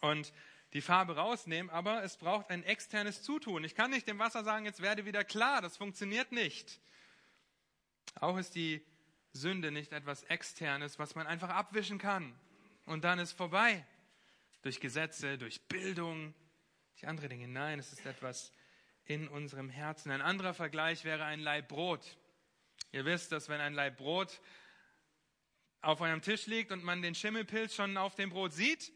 [0.02, 0.34] und
[0.74, 1.70] die Farbe rausnehmen.
[1.70, 3.64] Aber es braucht ein externes Zutun.
[3.64, 5.62] Ich kann nicht dem Wasser sagen, jetzt werde wieder klar.
[5.62, 6.82] Das funktioniert nicht.
[8.20, 8.84] Auch ist die
[9.36, 12.34] Sünde nicht etwas Externes, was man einfach abwischen kann.
[12.86, 13.86] Und dann ist vorbei.
[14.62, 16.34] Durch Gesetze, durch Bildung,
[16.94, 17.48] durch andere Dinge.
[17.48, 18.52] Nein, es ist etwas
[19.04, 20.10] in unserem Herzen.
[20.12, 22.18] Ein anderer Vergleich wäre ein Leib Brot.
[22.92, 24.40] Ihr wisst, dass wenn ein Leib Brot
[25.82, 28.92] auf eurem Tisch liegt und man den Schimmelpilz schon auf dem Brot sieht,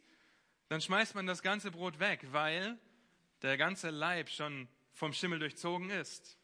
[0.69, 2.80] dann schmeißt man das ganze Brot weg, weil
[3.41, 6.38] der ganze Leib schon vom Schimmel durchzogen ist.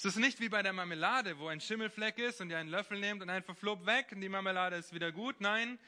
[0.00, 2.98] Es ist nicht wie bei der Marmelade, wo ein Schimmelfleck ist und ihr einen Löffel
[2.98, 5.42] nehmt und einfach flupp weg und die Marmelade ist wieder gut.
[5.42, 5.78] Nein,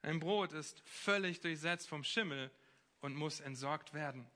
[0.00, 2.50] ein Brot ist völlig durchsetzt vom Schimmel
[3.02, 4.26] und muss entsorgt werden.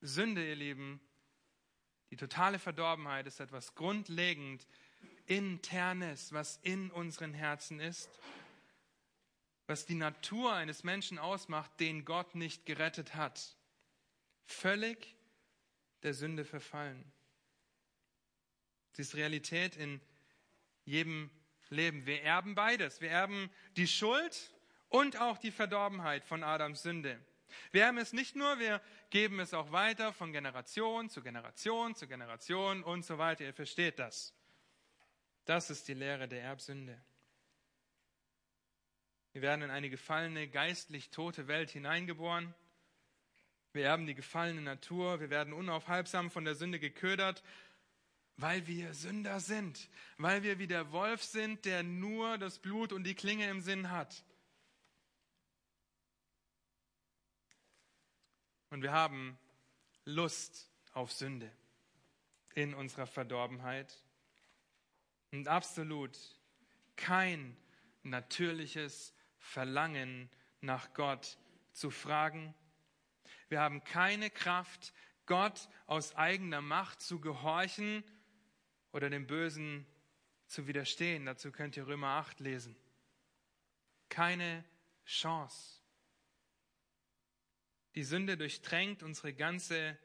[0.00, 1.00] Sünde, ihr Lieben,
[2.12, 4.64] die totale Verdorbenheit ist etwas grundlegend
[5.26, 8.20] Internes, was in unseren Herzen ist,
[9.66, 13.56] was die Natur eines Menschen ausmacht, den Gott nicht gerettet hat.
[14.44, 15.16] Völlig
[16.04, 17.12] der Sünde verfallen.
[18.92, 20.00] Sie ist Realität in
[20.84, 21.30] jedem
[21.70, 22.06] Leben.
[22.06, 23.00] Wir erben beides.
[23.00, 24.52] Wir erben die Schuld
[24.88, 27.18] und auch die Verdorbenheit von Adams Sünde.
[27.70, 32.06] Wir erben es nicht nur, wir geben es auch weiter von Generation zu Generation zu
[32.06, 33.44] Generation und so weiter.
[33.44, 34.34] Ihr versteht das.
[35.44, 37.02] Das ist die Lehre der Erbsünde.
[39.32, 42.54] Wir werden in eine gefallene, geistlich tote Welt hineingeboren.
[43.72, 45.20] Wir erben die gefallene Natur.
[45.20, 47.42] Wir werden unaufhaltsam von der Sünde geködert
[48.36, 53.04] weil wir Sünder sind, weil wir wie der Wolf sind, der nur das Blut und
[53.04, 54.24] die Klinge im Sinn hat.
[58.70, 59.38] Und wir haben
[60.04, 61.50] Lust auf Sünde
[62.54, 64.02] in unserer Verdorbenheit.
[65.30, 66.18] Und absolut
[66.96, 67.56] kein
[68.02, 71.38] natürliches Verlangen nach Gott
[71.72, 72.54] zu fragen.
[73.48, 74.92] Wir haben keine Kraft,
[75.26, 78.04] Gott aus eigener Macht zu gehorchen
[78.92, 79.86] oder dem Bösen
[80.46, 81.26] zu widerstehen.
[81.26, 82.76] Dazu könnt ihr Römer 8 lesen.
[84.08, 84.64] Keine
[85.04, 85.80] Chance.
[87.94, 89.98] Die Sünde durchdrängt unsere ganze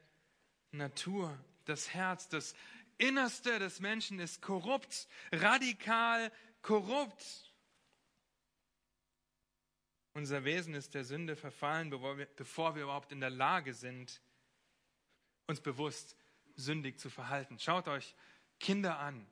[0.72, 1.38] Natur.
[1.64, 2.54] Das Herz, das
[2.98, 7.52] Innerste des Menschen ist korrupt, radikal korrupt.
[10.14, 14.20] Unser Wesen ist der Sünde verfallen, bevor wir, bevor wir überhaupt in der Lage sind,
[15.46, 16.16] uns bewusst
[16.56, 17.58] sündig zu verhalten.
[17.58, 18.14] Schaut euch
[18.58, 19.26] Kinder an.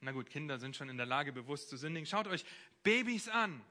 [0.00, 2.06] Na gut, Kinder sind schon in der Lage, bewusst zu sündigen.
[2.06, 2.44] Schaut euch
[2.82, 3.62] Babys an.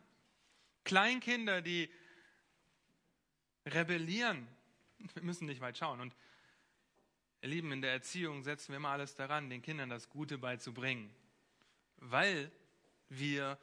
[0.84, 1.90] Kleinkinder, die
[3.66, 4.48] rebellieren.
[5.14, 6.00] Wir müssen nicht weit schauen.
[6.00, 6.16] Und
[7.42, 11.14] ihr Lieben, in der Erziehung setzen wir immer alles daran, den Kindern das Gute beizubringen.
[11.98, 12.52] Weil
[13.10, 13.58] wir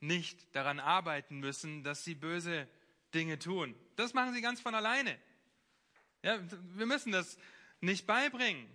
[0.00, 2.68] nicht daran arbeiten müssen, dass sie böse
[3.14, 3.74] Dinge tun.
[3.96, 5.18] Das machen sie ganz von alleine.
[6.22, 6.38] Ja,
[6.74, 7.38] wir müssen das
[7.80, 8.68] nicht beibringen.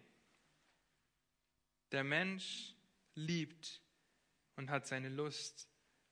[1.91, 2.73] Der Mensch
[3.15, 3.81] liebt
[4.55, 5.67] und hat seine Lust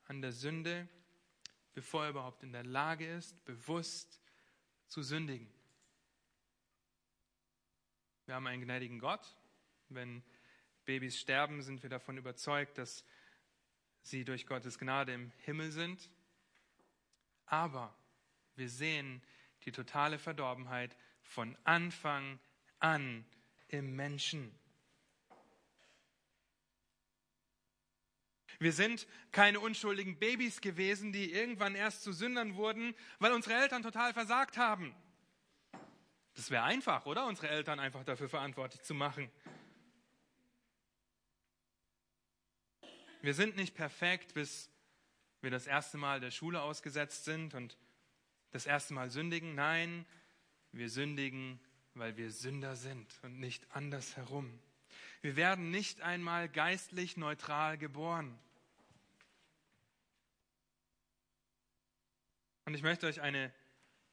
[0.05, 0.87] an der Sünde,
[1.73, 4.19] bevor er überhaupt in der Lage ist, bewusst
[4.87, 5.49] zu sündigen.
[8.25, 9.37] Wir haben einen gnädigen Gott.
[9.87, 10.23] Wenn
[10.85, 13.05] Babys sterben, sind wir davon überzeugt, dass
[14.01, 16.11] sie durch Gottes Gnade im Himmel sind.
[17.45, 17.95] Aber
[18.55, 19.23] wir sehen
[19.63, 22.39] die totale Verdorbenheit von Anfang
[22.79, 23.25] an
[23.67, 24.53] im Menschen.
[28.59, 33.83] Wir sind keine unschuldigen Babys gewesen, die irgendwann erst zu Sündern wurden, weil unsere Eltern
[33.83, 34.93] total versagt haben.
[36.35, 37.25] Das wäre einfach, oder?
[37.25, 39.31] Unsere Eltern einfach dafür verantwortlich zu machen.
[43.21, 44.69] Wir sind nicht perfekt, bis
[45.41, 47.77] wir das erste Mal der Schule ausgesetzt sind und
[48.51, 49.55] das erste Mal sündigen.
[49.55, 50.05] Nein,
[50.73, 51.59] wir sündigen,
[51.93, 54.59] weil wir Sünder sind und nicht andersherum.
[55.21, 58.37] Wir werden nicht einmal geistlich neutral geboren.
[62.69, 63.51] Und ich möchte euch eine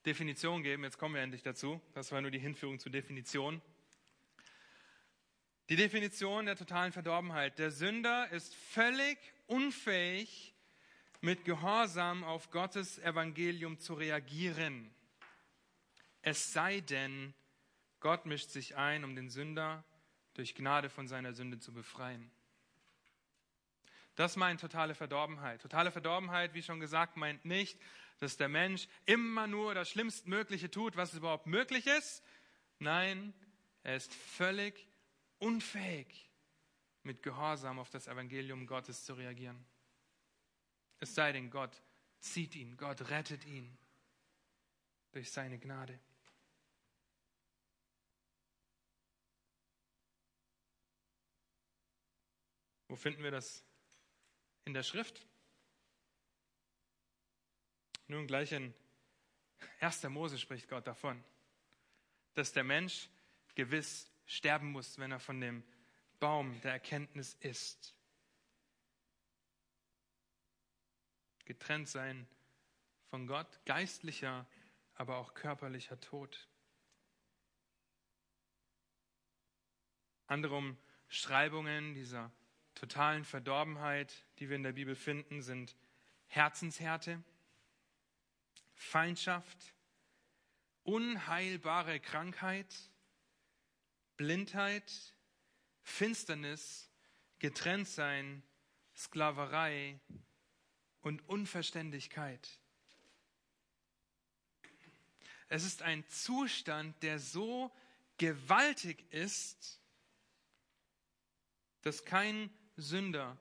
[0.07, 0.83] Definition geben.
[0.83, 1.79] Jetzt kommen wir endlich dazu.
[1.93, 3.61] Das war nur die Hinführung zur Definition.
[5.69, 7.59] Die Definition der totalen Verdorbenheit.
[7.59, 10.55] Der Sünder ist völlig unfähig,
[11.21, 14.91] mit Gehorsam auf Gottes Evangelium zu reagieren.
[16.23, 17.35] Es sei denn,
[18.01, 19.85] Gott mischt sich ein, um den Sünder
[20.33, 22.31] durch Gnade von seiner Sünde zu befreien.
[24.15, 25.61] Das meint totale Verdorbenheit.
[25.61, 27.79] Totale Verdorbenheit, wie schon gesagt, meint nicht,
[28.19, 32.23] dass der Mensch immer nur das Schlimmstmögliche tut, was überhaupt möglich ist.
[32.79, 33.35] Nein,
[33.83, 34.89] er ist völlig
[35.39, 36.31] unfähig,
[37.03, 39.65] mit Gehorsam auf das Evangelium Gottes zu reagieren.
[40.99, 41.83] Es sei denn, Gott
[42.21, 43.77] zieht ihn, Gott rettet ihn
[45.13, 45.99] durch seine Gnade.
[52.89, 53.65] Wo finden wir das
[54.65, 55.27] in der Schrift?
[58.09, 58.73] Nun, gleich in
[59.81, 60.05] 1.
[60.05, 61.23] Mose spricht Gott davon,
[62.35, 63.09] dass der Mensch
[63.55, 65.65] gewiss sterben muss, wenn er von dem
[66.21, 67.95] Baum der Erkenntnis isst.
[71.45, 72.29] Getrennt sein
[73.11, 74.47] von Gott, geistlicher,
[74.95, 76.49] aber auch körperlicher Tod.
[80.27, 82.33] Andere Umschreibungen dieser
[82.75, 85.77] totalen Verdorbenheit, die wir in der Bibel finden, sind
[86.27, 87.23] Herzenshärte,
[88.77, 89.75] Feindschaft,
[90.85, 92.75] unheilbare Krankheit,
[94.17, 94.93] Blindheit,
[95.83, 96.91] Finsternis,
[97.39, 98.43] Getrenntsein,
[98.95, 100.01] Sklaverei
[101.01, 102.61] und Unverständigkeit.
[105.49, 107.75] Es ist ein Zustand, der so
[108.19, 109.81] gewaltig ist,
[111.83, 113.39] dass kein Sünder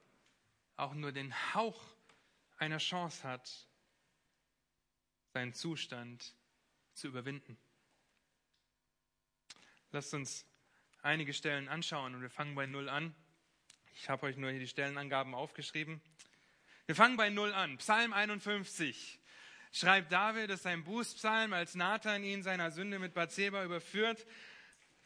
[0.75, 1.81] auch nur den Hauch
[2.57, 3.67] einer Chance hat,
[5.35, 6.33] seinen Zustand
[6.93, 7.57] zu überwinden.
[9.91, 10.45] Lasst uns
[11.01, 13.13] einige Stellen anschauen und wir fangen bei Null an.
[13.95, 16.01] Ich habe euch nur hier die Stellenangaben aufgeschrieben.
[16.85, 17.75] Wir fangen bei Null an.
[17.79, 19.19] Psalm 51
[19.73, 24.25] schreibt David, das ist ein Bußpsalm, als Nathan ihn seiner Sünde mit Bathseba überführt.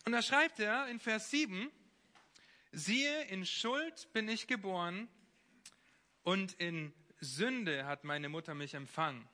[0.06, 1.72] Und da schreibt er in Vers 7,
[2.72, 5.08] siehe, in Schuld bin ich geboren
[6.22, 9.28] und in Sünde hat meine Mutter mich empfangen.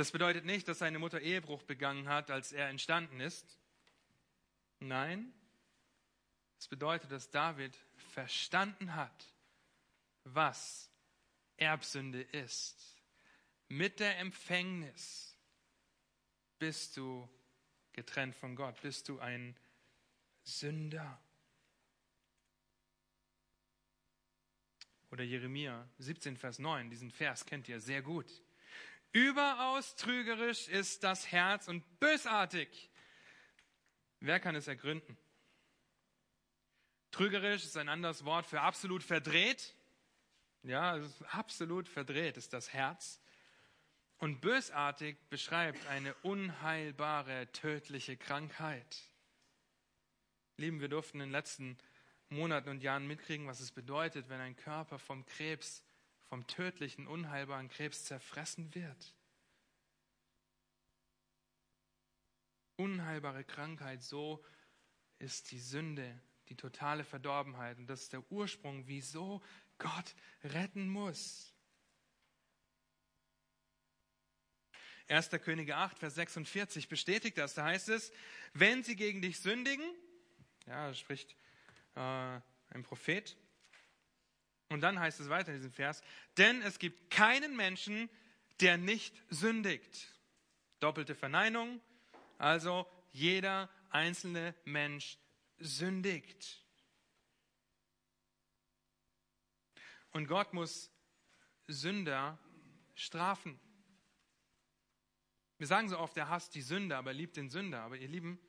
[0.00, 3.58] Das bedeutet nicht, dass seine Mutter Ehebruch begangen hat, als er entstanden ist.
[4.78, 5.30] Nein,
[6.58, 7.76] es bedeutet, dass David
[8.14, 9.34] verstanden hat,
[10.24, 10.90] was
[11.58, 12.96] Erbsünde ist,
[13.68, 15.36] mit der Empfängnis,
[16.58, 17.28] bist du
[17.92, 19.54] getrennt von Gott, bist du ein
[20.44, 21.22] Sünder.
[25.10, 28.42] Oder Jeremia 17, Vers 9, diesen Vers kennt ihr sehr gut.
[29.12, 32.90] Überaus trügerisch ist das Herz und bösartig.
[34.20, 35.16] Wer kann es ergründen?
[37.10, 39.74] Trügerisch ist ein anderes Wort für absolut verdreht.
[40.62, 41.00] Ja,
[41.32, 43.20] absolut verdreht ist das Herz.
[44.18, 48.98] Und bösartig beschreibt eine unheilbare, tödliche Krankheit.
[50.56, 51.78] Lieben, wir durften in den letzten
[52.28, 55.82] Monaten und Jahren mitkriegen, was es bedeutet, wenn ein Körper vom Krebs,
[56.30, 59.16] vom tödlichen, unheilbaren Krebs zerfressen wird.
[62.76, 64.42] Unheilbare Krankheit, so
[65.18, 67.78] ist die Sünde, die totale Verdorbenheit.
[67.78, 69.42] Und das ist der Ursprung, wieso
[69.78, 70.14] Gott
[70.44, 71.52] retten muss.
[75.08, 75.30] 1.
[75.42, 77.54] Könige 8, Vers 46 bestätigt das.
[77.54, 78.12] Da heißt es,
[78.52, 79.84] wenn sie gegen dich sündigen,
[80.66, 81.34] ja, spricht
[81.96, 83.36] äh, ein Prophet.
[84.70, 86.02] Und dann heißt es weiter in diesem Vers,
[86.38, 88.08] denn es gibt keinen Menschen,
[88.60, 90.14] der nicht sündigt.
[90.78, 91.80] Doppelte Verneinung,
[92.38, 95.18] also jeder einzelne Mensch
[95.58, 96.64] sündigt.
[100.12, 100.90] Und Gott muss
[101.66, 102.38] Sünder
[102.94, 103.58] strafen.
[105.58, 107.82] Wir sagen so oft, er hasst die Sünder, aber er liebt den Sünder.
[107.82, 108.40] Aber ihr Lieben,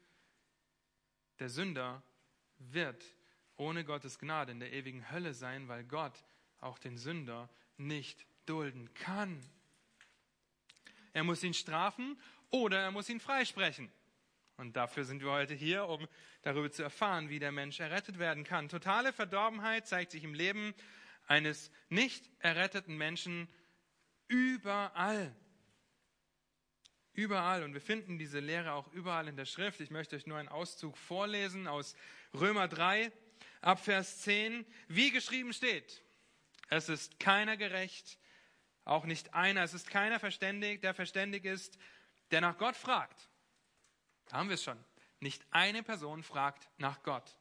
[1.39, 2.03] der Sünder
[2.57, 3.03] wird
[3.61, 6.23] ohne Gottes Gnade in der ewigen Hölle sein, weil Gott
[6.59, 7.47] auch den Sünder
[7.77, 9.39] nicht dulden kann.
[11.13, 12.19] Er muss ihn strafen
[12.49, 13.91] oder er muss ihn freisprechen.
[14.57, 16.07] Und dafür sind wir heute hier, um
[16.41, 18.67] darüber zu erfahren, wie der Mensch errettet werden kann.
[18.67, 20.73] Totale Verdorbenheit zeigt sich im Leben
[21.27, 23.47] eines nicht erretteten Menschen
[24.27, 25.35] überall.
[27.13, 27.63] Überall.
[27.63, 29.81] Und wir finden diese Lehre auch überall in der Schrift.
[29.81, 31.95] Ich möchte euch nur einen Auszug vorlesen aus
[32.33, 33.11] Römer 3,
[33.61, 34.65] ab Vers 10.
[34.87, 36.03] Wie geschrieben steht,
[36.69, 38.17] es ist keiner gerecht,
[38.83, 39.63] auch nicht einer.
[39.63, 41.77] Es ist keiner verständig, der verständig ist,
[42.31, 43.29] der nach Gott fragt.
[44.27, 44.83] Da haben wir es schon.
[45.19, 47.37] Nicht eine Person fragt nach Gott.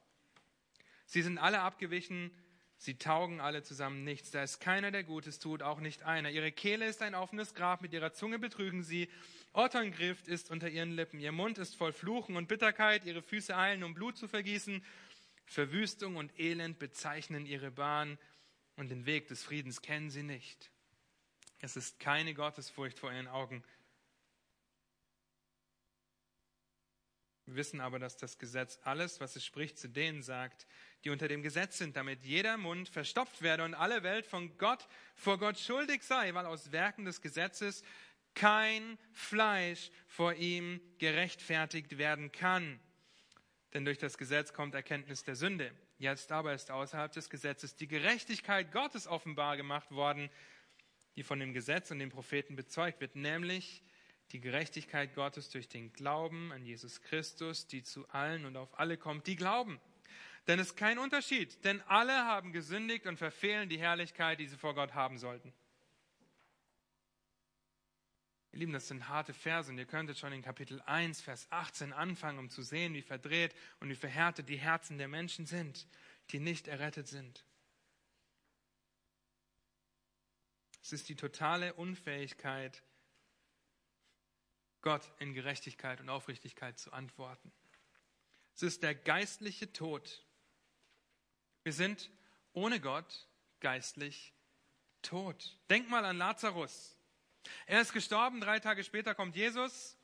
[1.05, 2.31] Sie sind alle abgewichen,
[2.77, 4.31] sie taugen alle zusammen nichts.
[4.31, 6.29] Da ist keiner, der Gutes tut, auch nicht einer.
[6.29, 9.09] Ihre Kehle ist ein offenes Grab, mit ihrer Zunge betrügen sie.
[9.53, 13.83] Otterngrift ist unter ihren Lippen, ihr Mund ist voll Fluchen und Bitterkeit, ihre Füße eilen,
[13.83, 14.83] um Blut zu vergießen.
[15.51, 18.17] Verwüstung und Elend bezeichnen ihre Bahn
[18.77, 20.71] und den Weg des Friedens kennen sie nicht.
[21.59, 23.61] Es ist keine Gottesfurcht vor ihren Augen.
[27.45, 30.67] Wir wissen aber, dass das Gesetz alles, was es spricht, zu denen sagt,
[31.03, 34.87] die unter dem Gesetz sind, damit jeder Mund verstopft werde und alle Welt von Gott
[35.15, 37.83] vor Gott schuldig sei, weil aus Werken des Gesetzes
[38.35, 42.79] kein Fleisch vor ihm gerechtfertigt werden kann.
[43.73, 45.71] Denn durch das Gesetz kommt Erkenntnis der Sünde.
[45.97, 50.29] Jetzt aber ist außerhalb des Gesetzes die Gerechtigkeit Gottes offenbar gemacht worden,
[51.15, 53.83] die von dem Gesetz und den Propheten bezeugt wird, nämlich
[54.31, 58.97] die Gerechtigkeit Gottes durch den Glauben an Jesus Christus, die zu allen und auf alle
[58.97, 59.79] kommt, die glauben.
[60.47, 64.57] Denn es ist kein Unterschied, denn alle haben gesündigt und verfehlen die Herrlichkeit, die sie
[64.57, 65.53] vor Gott haben sollten.
[68.51, 71.93] Ihr Lieben, das sind harte Verse und ihr könntet schon in Kapitel 1, Vers 18
[71.93, 75.87] anfangen, um zu sehen, wie verdreht und wie verhärtet die Herzen der Menschen sind,
[76.31, 77.45] die nicht errettet sind.
[80.81, 82.83] Es ist die totale Unfähigkeit,
[84.81, 87.53] Gott in Gerechtigkeit und Aufrichtigkeit zu antworten.
[88.55, 90.25] Es ist der geistliche Tod.
[91.63, 92.11] Wir sind
[92.51, 93.27] ohne Gott
[93.61, 94.33] geistlich
[95.01, 95.57] tot.
[95.69, 97.00] Denk mal an Lazarus.
[97.65, 99.97] Er ist gestorben, drei Tage später kommt Jesus,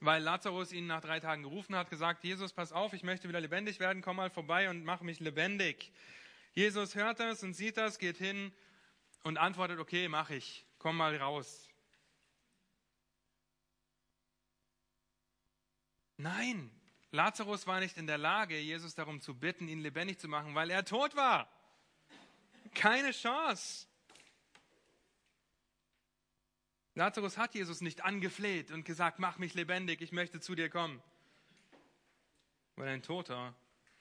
[0.00, 3.40] weil Lazarus ihn nach drei Tagen gerufen hat, gesagt, Jesus, pass auf, ich möchte wieder
[3.40, 5.92] lebendig werden, komm mal vorbei und mach mich lebendig.
[6.52, 8.52] Jesus hört das und sieht das, geht hin
[9.22, 11.68] und antwortet, okay, mach ich, komm mal raus.
[16.18, 16.70] Nein,
[17.10, 20.70] Lazarus war nicht in der Lage, Jesus darum zu bitten, ihn lebendig zu machen, weil
[20.70, 21.50] er tot war.
[22.74, 23.86] Keine Chance.
[26.96, 31.02] Lazarus hat Jesus nicht angefleht und gesagt, mach mich lebendig, ich möchte zu dir kommen.
[32.74, 33.54] Weil ein Toter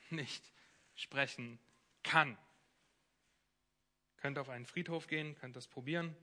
[0.09, 0.53] nicht
[0.95, 1.59] sprechen
[2.03, 2.37] kann.
[4.15, 6.15] Könnt auf einen Friedhof gehen, könnt das probieren.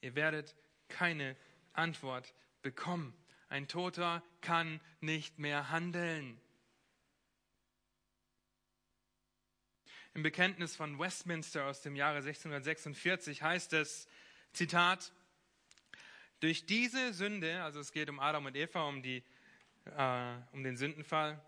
[0.00, 0.56] Ihr werdet
[0.88, 1.36] keine
[1.74, 3.16] Antwort bekommen.
[3.48, 6.40] Ein Toter kann nicht mehr handeln.
[10.12, 14.08] Im Bekenntnis von Westminster aus dem Jahre 1646 heißt es,
[14.52, 15.12] Zitat,
[16.40, 19.22] durch diese Sünde, also es geht um Adam und Eva, um, die,
[19.96, 21.42] äh, um den Sündenfall,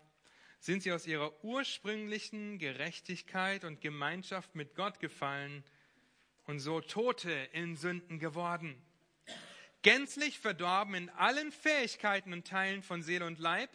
[0.59, 5.63] sind sie aus ihrer ursprünglichen Gerechtigkeit und Gemeinschaft mit Gott gefallen
[6.45, 8.79] und so Tote in Sünden geworden.
[9.81, 13.71] Gänzlich verdorben in allen Fähigkeiten und Teilen von Seele und Leib,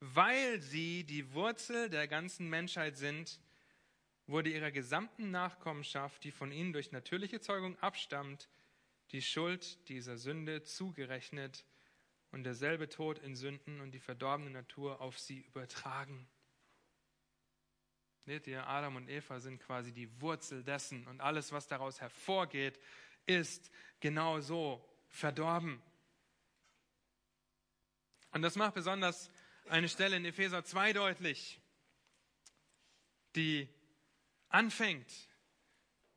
[0.00, 3.38] weil sie die Wurzel der ganzen Menschheit sind,
[4.26, 8.48] wurde ihrer gesamten Nachkommenschaft, die von ihnen durch natürliche Zeugung abstammt,
[9.12, 11.64] die Schuld dieser Sünde zugerechnet
[12.30, 16.28] und derselbe Tod in Sünden und die verdorbene Natur auf sie übertragen.
[18.24, 22.78] Seht ihr, Adam und Eva sind quasi die Wurzel dessen und alles, was daraus hervorgeht,
[23.26, 25.82] ist genauso verdorben.
[28.32, 29.30] Und das macht besonders
[29.68, 31.60] eine Stelle in Epheser 2 deutlich,
[33.34, 33.68] die
[34.48, 35.29] anfängt,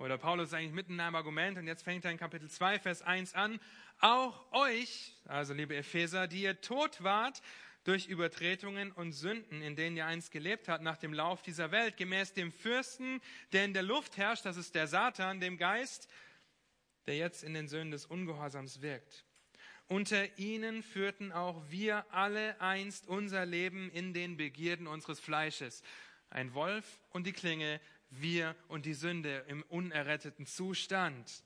[0.04, 3.02] oder Paulus ist eigentlich mitten einem Argument und jetzt fängt er in Kapitel 2, Vers
[3.02, 3.58] 1 an,
[4.02, 7.42] auch euch, also liebe Epheser, die ihr tot wart
[7.86, 11.96] durch Übertretungen und Sünden, in denen ihr einst gelebt habt, nach dem Lauf dieser Welt,
[11.96, 13.22] gemäß dem Fürsten,
[13.54, 16.10] der in der Luft herrscht, das ist der Satan, dem Geist,
[17.08, 19.24] der jetzt in den Söhnen des Ungehorsams wirkt.
[19.88, 25.82] Unter ihnen führten auch wir alle einst unser Leben in den Begierden unseres Fleisches.
[26.30, 27.80] Ein Wolf und die Klinge,
[28.22, 31.44] wir und die Sünde im unerretteten Zustand.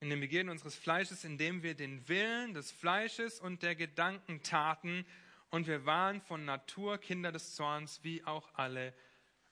[0.00, 5.06] In den Begierden unseres Fleisches, indem wir den Willen des Fleisches und der Gedanken taten,
[5.50, 8.94] und wir waren von Natur Kinder des Zorns, wie auch alle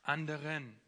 [0.03, 0.81] anderen.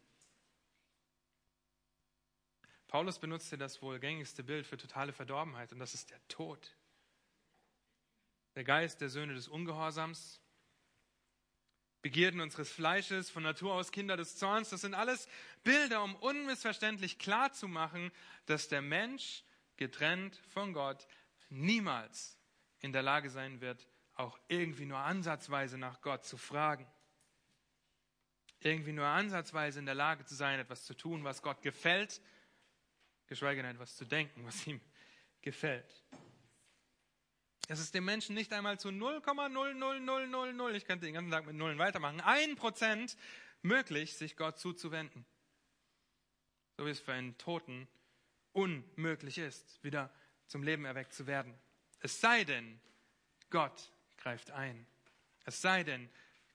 [2.87, 6.75] Paulus benutzte das wohl gängigste Bild für totale Verdorbenheit, und das ist der Tod.
[8.55, 10.42] Der Geist der Söhne des Ungehorsams,
[12.03, 15.29] Begierden unseres Fleisches, von Natur aus Kinder des Zorns, das sind alles
[15.63, 18.11] Bilder, um unmissverständlich klarzumachen,
[18.45, 19.45] dass der Mensch
[19.77, 21.07] getrennt von Gott
[21.49, 22.37] niemals
[22.81, 26.85] in der Lage sein wird, auch irgendwie nur ansatzweise nach Gott zu fragen.
[28.59, 32.21] Irgendwie nur ansatzweise in der Lage zu sein, etwas zu tun, was Gott gefällt,
[33.27, 34.81] geschweige denn etwas zu denken, was ihm
[35.41, 36.03] gefällt.
[37.67, 41.79] Es ist dem Menschen nicht einmal zu 0,00000, ich könnte den ganzen Tag mit Nullen
[41.79, 43.15] weitermachen, ein Prozent
[43.61, 45.25] möglich, sich Gott zuzuwenden.
[46.77, 47.87] So wie es für einen Toten
[48.51, 50.13] unmöglich ist, wieder
[50.47, 51.57] zum Leben erweckt zu werden.
[51.99, 52.81] Es sei denn,
[53.49, 54.85] Gott greift ein.
[55.45, 56.09] Es sei denn,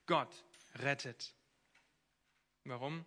[0.06, 0.44] Gott
[0.74, 1.34] rettet.
[2.64, 3.04] Warum?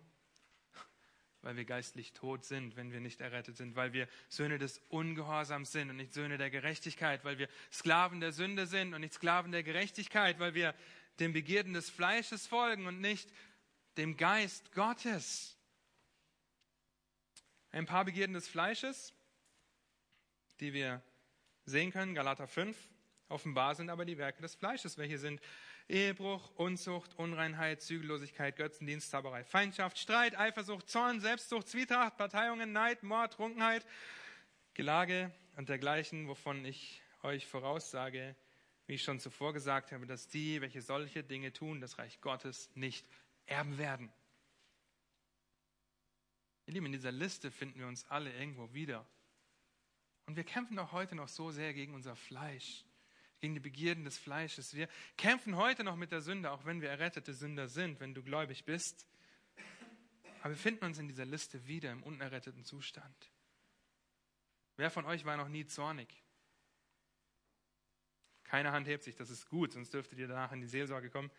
[1.42, 5.72] Weil wir geistlich tot sind, wenn wir nicht errettet sind, weil wir Söhne des Ungehorsams
[5.72, 9.52] sind und nicht Söhne der Gerechtigkeit, weil wir Sklaven der Sünde sind und nicht Sklaven
[9.52, 10.74] der Gerechtigkeit, weil wir
[11.18, 13.28] den Begierden des Fleisches folgen und nicht
[13.96, 15.58] dem Geist Gottes.
[17.70, 19.12] Ein paar Begierden des Fleisches,
[20.60, 21.02] die wir
[21.64, 22.76] sehen können, Galater 5,
[23.28, 25.40] offenbar sind aber die Werke des Fleisches, welche sind
[25.88, 33.34] Ehebruch, Unzucht, Unreinheit, Zügellosigkeit, Götzendienst, Zauberei, Feindschaft, Streit, Eifersucht, Zorn, Selbstsucht, Zwietracht, Parteiungen, Neid, Mord,
[33.34, 33.86] Trunkenheit,
[34.74, 38.34] Gelage und dergleichen, wovon ich euch voraussage,
[38.86, 42.70] wie ich schon zuvor gesagt habe, dass die, welche solche Dinge tun, das Reich Gottes
[42.74, 43.06] nicht
[43.46, 44.12] erben werden.
[46.66, 49.06] Ihr Lieben, in dieser Liste finden wir uns alle irgendwo wieder.
[50.26, 52.84] Und wir kämpfen auch heute noch so sehr gegen unser Fleisch
[53.42, 54.72] gegen die Begierden des Fleisches.
[54.72, 58.22] Wir kämpfen heute noch mit der Sünde, auch wenn wir errettete Sünder sind, wenn du
[58.22, 59.04] gläubig bist.
[60.42, 63.32] Aber wir finden uns in dieser Liste wieder im unerretteten Zustand.
[64.76, 66.22] Wer von euch war noch nie zornig?
[68.44, 71.30] Keine Hand hebt sich, das ist gut, sonst dürftet ihr danach in die Seelsorge kommen.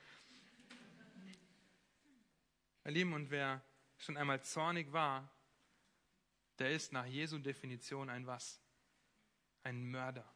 [2.83, 3.63] Meine Lieben, und wer
[3.97, 5.33] schon einmal zornig war,
[6.59, 8.61] der ist nach Jesu Definition ein was?
[9.63, 10.32] Ein Mörder.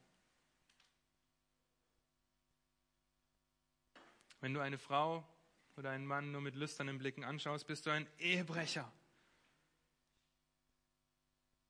[4.39, 5.27] Wenn du eine Frau
[5.75, 8.91] oder einen Mann nur mit lüsternen Blicken anschaust, bist du ein Ehebrecher.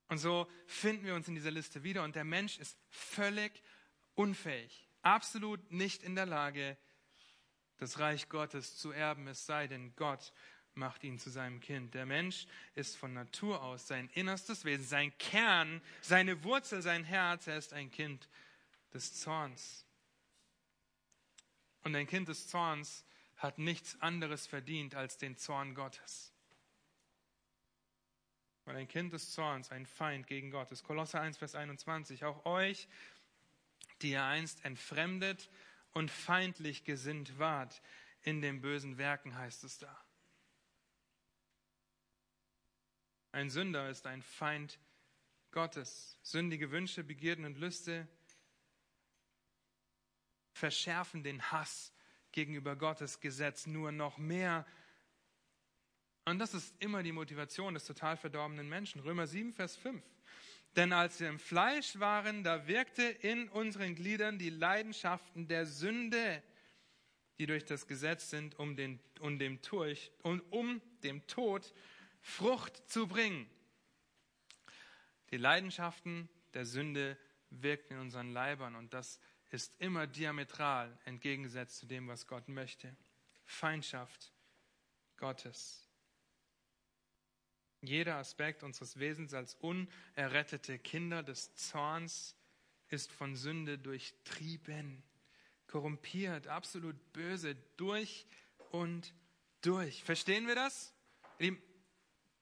[0.07, 2.03] Und so finden wir uns in dieser Liste wieder.
[2.03, 3.61] Und der Mensch ist völlig
[4.15, 6.77] unfähig, absolut nicht in der Lage,
[7.77, 10.33] das Reich Gottes zu erben, es sei denn, Gott
[10.73, 11.93] macht ihn zu seinem Kind.
[11.93, 17.47] Der Mensch ist von Natur aus sein innerstes Wesen, sein Kern, seine Wurzel, sein Herz.
[17.47, 18.29] Er ist ein Kind
[18.93, 19.86] des Zorns.
[21.83, 23.05] Und ein Kind des Zorns
[23.37, 26.33] hat nichts anderes verdient als den Zorn Gottes.
[28.65, 30.83] Weil ein Kind des Zorns ein Feind gegen Gott ist.
[30.83, 32.25] Kolosser 1, Vers 21.
[32.25, 32.89] Auch euch,
[34.01, 35.49] die ihr einst entfremdet
[35.93, 37.81] und feindlich gesinnt wart,
[38.23, 40.03] in den bösen Werken, heißt es da.
[43.31, 44.79] Ein Sünder ist ein Feind
[45.51, 46.17] Gottes.
[46.23, 48.07] Sündige Wünsche, Begierden und Lüste
[50.57, 51.93] verschärfen den Hass
[52.31, 54.65] gegenüber Gottes Gesetz nur noch mehr.
[56.25, 58.99] Und das ist immer die Motivation des total verdorbenen Menschen.
[59.01, 60.03] Römer 7, Vers 5.
[60.75, 66.43] Denn als wir im Fleisch waren, da wirkte in unseren Gliedern die Leidenschaften der Sünde,
[67.39, 71.73] die durch das Gesetz sind, um, den, um, dem, Turch, um, um dem Tod
[72.21, 73.49] Frucht zu bringen.
[75.31, 77.17] Die Leidenschaften der Sünde
[77.49, 79.21] wirken in unseren Leibern und das ist
[79.79, 82.95] immer diametral entgegengesetzt zu dem, was Gott möchte.
[83.45, 84.33] Feindschaft
[85.17, 85.87] Gottes.
[87.81, 92.35] Jeder Aspekt unseres Wesens als unerrettete Kinder des Zorns
[92.89, 95.03] ist von Sünde durchtrieben,
[95.67, 98.25] korrumpiert, absolut böse, durch
[98.71, 99.13] und
[99.61, 100.03] durch.
[100.03, 100.93] Verstehen wir das?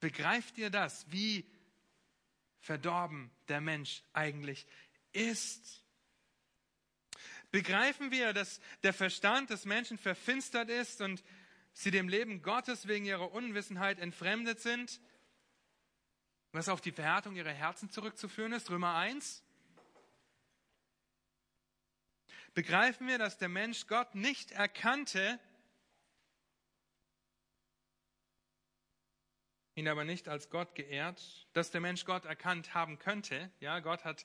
[0.00, 1.44] Begreift ihr das, wie
[2.58, 4.66] verdorben der Mensch eigentlich
[5.12, 5.85] ist?
[7.50, 11.22] Begreifen wir, dass der Verstand des Menschen verfinstert ist und
[11.72, 15.00] sie dem Leben Gottes wegen ihrer Unwissenheit entfremdet sind?
[16.52, 18.70] Was auf die Verhärtung ihrer Herzen zurückzuführen ist?
[18.70, 19.42] Römer 1.
[22.54, 25.38] Begreifen wir, dass der Mensch Gott nicht erkannte,
[29.74, 33.50] ihn aber nicht als Gott geehrt, dass der Mensch Gott erkannt haben könnte.
[33.60, 34.24] Ja, Gott hat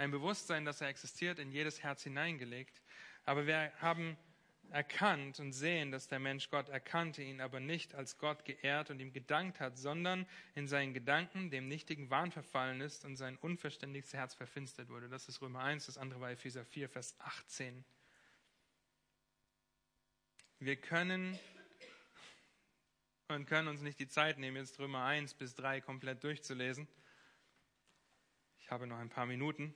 [0.00, 2.80] ein Bewusstsein, dass er existiert, in jedes Herz hineingelegt.
[3.26, 4.16] Aber wir haben
[4.70, 8.98] erkannt und sehen, dass der Mensch Gott erkannte, ihn aber nicht als Gott geehrt und
[8.98, 14.14] ihm gedankt hat, sondern in seinen Gedanken dem nichtigen Wahn verfallen ist und sein unverständiges
[14.14, 15.10] Herz verfinstert wurde.
[15.10, 17.84] Das ist Römer 1, das andere war Epheser 4, Vers 18.
[20.60, 21.38] Wir können
[23.28, 26.88] und können uns nicht die Zeit nehmen, jetzt Römer 1 bis 3 komplett durchzulesen.
[28.60, 29.74] Ich habe noch ein paar Minuten.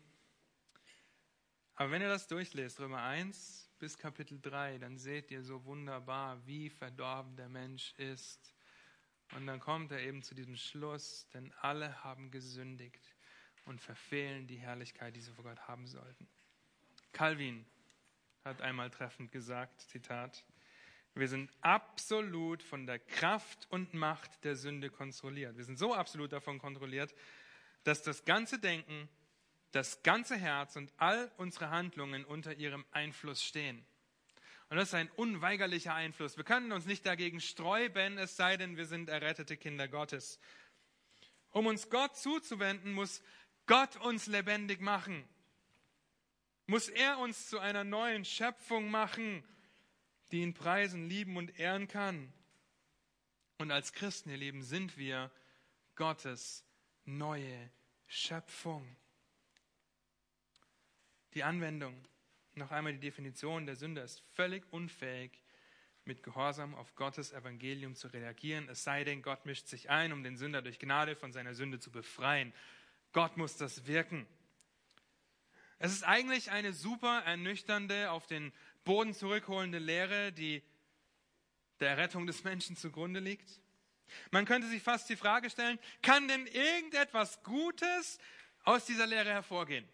[1.77, 6.47] Aber wenn ihr das durchlest, Römer 1 bis Kapitel 3, dann seht ihr so wunderbar,
[6.47, 8.55] wie verdorben der Mensch ist.
[9.35, 13.03] Und dann kommt er eben zu diesem Schluss, denn alle haben gesündigt
[13.65, 16.29] und verfehlen die Herrlichkeit, die sie vor Gott haben sollten.
[17.13, 17.67] Calvin
[18.45, 20.45] hat einmal treffend gesagt, Zitat,
[21.15, 25.57] wir sind absolut von der Kraft und Macht der Sünde kontrolliert.
[25.57, 27.15] Wir sind so absolut davon kontrolliert,
[27.83, 29.09] dass das ganze Denken,
[29.75, 33.85] das ganze Herz und all unsere Handlungen unter ihrem Einfluss stehen.
[34.69, 36.37] Und das ist ein unweigerlicher Einfluss.
[36.37, 40.39] Wir können uns nicht dagegen sträuben, es sei denn, wir sind errettete Kinder Gottes.
[41.51, 43.23] Um uns Gott zuzuwenden, muss
[43.67, 45.29] Gott uns lebendig machen.
[46.67, 49.45] Muss er uns zu einer neuen Schöpfung machen
[50.35, 52.33] die ihn preisen, lieben und ehren kann.
[53.59, 55.31] Und als Christen, ihr Lieben, sind wir
[55.95, 56.65] Gottes
[57.05, 57.71] neue
[58.09, 58.85] Schöpfung.
[61.35, 61.95] Die Anwendung,
[62.55, 65.43] noch einmal die Definition der Sünde ist völlig unfähig,
[66.05, 70.23] mit Gehorsam auf Gottes Evangelium zu reagieren, es sei denn, Gott mischt sich ein, um
[70.23, 72.53] den Sünder durch Gnade von seiner Sünde zu befreien.
[73.13, 74.27] Gott muss das wirken.
[75.79, 78.53] Es ist eigentlich eine super ernüchternde, auf den
[78.85, 80.63] Boden zurückholende Lehre, die
[81.81, 83.61] der Errettung des Menschen zugrunde liegt?
[84.31, 88.19] Man könnte sich fast die Frage stellen, kann denn irgendetwas Gutes
[88.63, 89.89] aus dieser Lehre hervorgehen?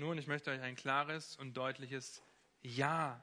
[0.00, 2.22] Nun, ich möchte euch ein klares und deutliches
[2.62, 3.22] Ja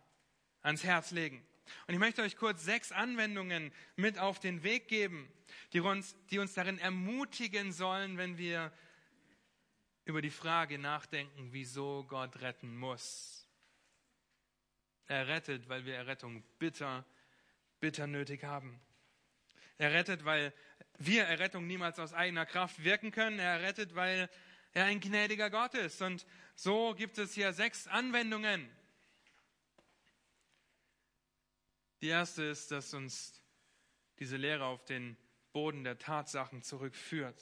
[0.62, 1.44] ans Herz legen.
[1.88, 5.28] Und ich möchte euch kurz sechs Anwendungen mit auf den Weg geben,
[5.74, 8.72] die uns, die uns darin ermutigen sollen, wenn wir
[10.06, 13.48] über die Frage nachdenken, wieso Gott retten muss.
[15.08, 17.08] Er rettet, weil wir Errettung bitter,
[17.80, 18.80] bitter nötig haben.
[19.80, 20.54] Er rettet, weil
[21.00, 23.40] wir Errettung niemals aus eigener Kraft wirken können.
[23.40, 24.30] Er rettet, weil
[24.78, 26.02] er ein gnädiger Gott ist.
[26.02, 26.26] Und
[26.56, 28.70] so gibt es hier sechs Anwendungen.
[32.02, 33.42] Die erste ist, dass uns
[34.20, 35.18] diese Lehre auf den
[35.52, 37.42] Boden der Tatsachen zurückführt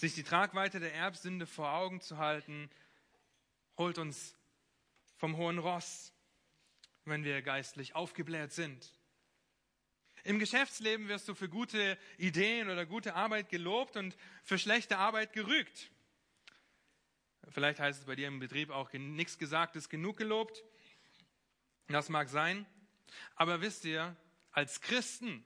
[0.00, 2.70] sich die Tragweite der Erbsünde vor Augen zu halten,
[3.76, 4.34] holt uns
[5.18, 6.12] vom hohen Ross,
[7.04, 8.92] wenn wir geistlich aufgebläht sind.
[10.24, 15.32] Im Geschäftsleben wirst du für gute Ideen oder gute Arbeit gelobt und für schlechte Arbeit
[15.32, 15.90] gerügt.
[17.48, 20.62] Vielleicht heißt es bei dir im Betrieb auch nichts Gesagtes genug gelobt.
[21.88, 22.66] Das mag sein.
[23.34, 24.16] Aber wisst ihr,
[24.52, 25.44] als Christen,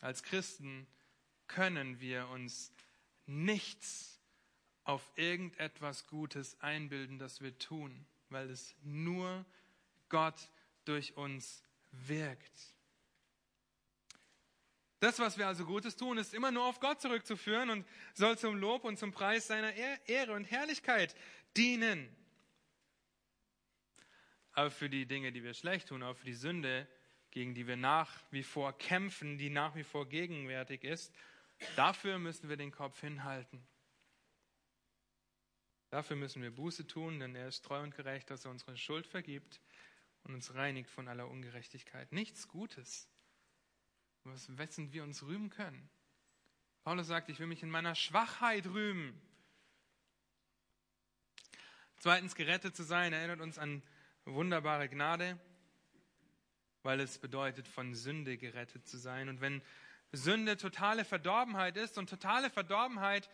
[0.00, 0.86] als Christen
[1.46, 2.72] können wir uns
[3.26, 4.20] nichts
[4.84, 8.06] auf irgendetwas Gutes einbilden, das wir tun.
[8.30, 9.46] weil es nur
[10.10, 10.50] Gott
[10.84, 12.74] durch uns wirkt.
[15.00, 18.56] Das, was wir also Gutes tun, ist immer nur auf Gott zurückzuführen und soll zum
[18.56, 19.72] Lob und zum Preis seiner
[20.06, 21.14] Ehre und Herrlichkeit
[21.56, 22.08] dienen.
[24.52, 26.88] Aber für die Dinge, die wir schlecht tun, auch für die Sünde,
[27.30, 31.14] gegen die wir nach wie vor kämpfen, die nach wie vor gegenwärtig ist,
[31.76, 33.64] dafür müssen wir den Kopf hinhalten.
[35.90, 39.06] Dafür müssen wir Buße tun, denn er ist treu und gerecht, dass er unsere Schuld
[39.06, 39.60] vergibt
[40.24, 42.12] und uns reinigt von aller Ungerechtigkeit.
[42.12, 43.08] Nichts Gutes,
[44.24, 45.88] was wessen wir uns rühmen können.
[46.84, 49.20] Paulus sagt, ich will mich in meiner Schwachheit rühmen.
[51.98, 53.82] Zweitens, gerettet zu sein, erinnert uns an
[54.24, 55.38] wunderbare Gnade,
[56.82, 59.28] weil es bedeutet, von Sünde gerettet zu sein.
[59.28, 59.62] Und wenn
[60.12, 63.28] Sünde totale Verdorbenheit ist und totale Verdorbenheit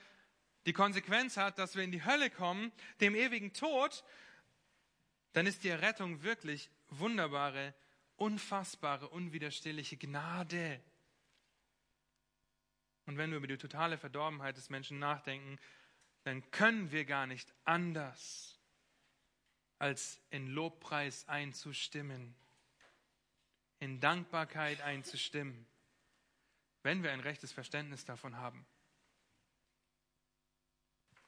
[0.67, 4.03] die Konsequenz hat, dass wir in die Hölle kommen, dem ewigen Tod,
[5.35, 7.75] dann ist die Errettung wirklich wunderbare,
[8.17, 10.81] unfassbare, unwiderstehliche Gnade.
[13.07, 15.59] Und wenn wir über die totale Verdorbenheit des Menschen nachdenken,
[16.23, 18.61] dann können wir gar nicht anders,
[19.81, 22.37] als in Lobpreis einzustimmen,
[23.81, 25.67] in Dankbarkeit einzustimmen,
[26.85, 28.65] wenn wir ein rechtes Verständnis davon haben.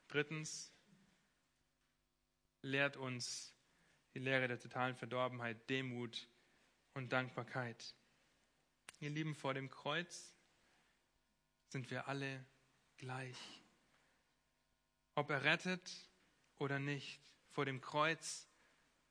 [0.07, 0.73] Drittens
[2.63, 3.56] lehrt uns
[4.17, 6.27] die Lehre der totalen Verdorbenheit Demut
[6.95, 7.95] und Dankbarkeit.
[8.99, 10.35] Ihr Lieben, vor dem Kreuz
[11.69, 12.43] sind wir alle
[12.97, 13.37] gleich.
[15.17, 15.93] Ob errettet
[16.57, 18.49] oder nicht, vor dem Kreuz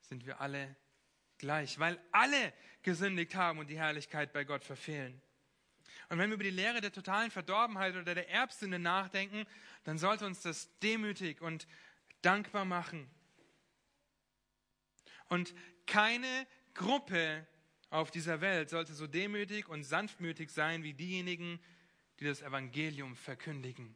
[0.01, 0.76] sind wir alle
[1.38, 2.51] gleich, weil alle
[2.82, 5.22] gesündigt haben und die Herrlichkeit bei Gott verfehlen.
[6.10, 9.45] Und wenn wir über die Lehre der totalen Verdorbenheit oder der Erbsünde nachdenken,
[9.84, 11.68] dann sollte uns das demütig und
[12.24, 13.08] dankbar machen.
[15.30, 15.54] Und
[15.86, 17.48] keine Gruppe
[17.90, 21.60] auf dieser Welt sollte so demütig und sanftmütig sein wie diejenigen,
[22.20, 23.96] die das Evangelium verkündigen.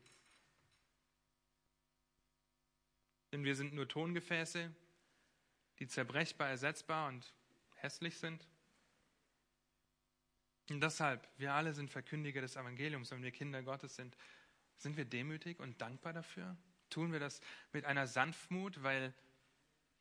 [3.31, 4.73] Denn wir sind nur Tongefäße,
[5.79, 7.33] die zerbrechbar, ersetzbar und
[7.75, 8.47] hässlich sind.
[10.69, 14.15] Und deshalb, wir alle sind Verkündiger des Evangeliums, wenn wir Kinder Gottes sind.
[14.77, 16.55] Sind wir demütig und dankbar dafür?
[16.89, 17.41] Tun wir das
[17.73, 19.13] mit einer Sanftmut, weil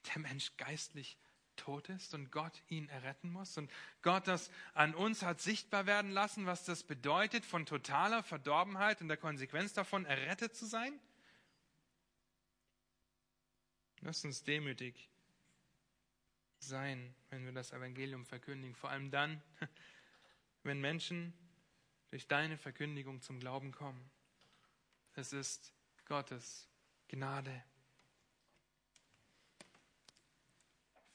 [0.08, 1.18] der Mensch geistlich
[1.56, 3.70] tot ist und Gott ihn erretten muss und
[4.02, 9.08] Gott das an uns hat sichtbar werden lassen, was das bedeutet, von totaler Verdorbenheit und
[9.08, 10.98] der Konsequenz davon errettet zu sein?
[14.00, 15.10] Lasst uns demütig
[16.60, 19.42] sein, wenn wir das Evangelium verkündigen, vor allem dann,
[20.62, 21.32] wenn Menschen
[22.10, 24.10] durch deine Verkündigung zum Glauben kommen.
[25.14, 25.72] Es ist
[26.06, 26.68] Gottes
[27.08, 27.62] Gnade.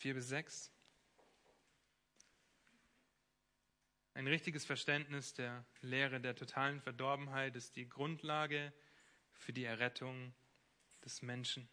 [0.04, 0.70] 4 bis 6.
[4.16, 8.74] Ein richtiges Verständnis der Lehre der totalen Verdorbenheit ist die Grundlage
[9.32, 10.34] für die Errettung
[11.06, 11.70] des Menschen.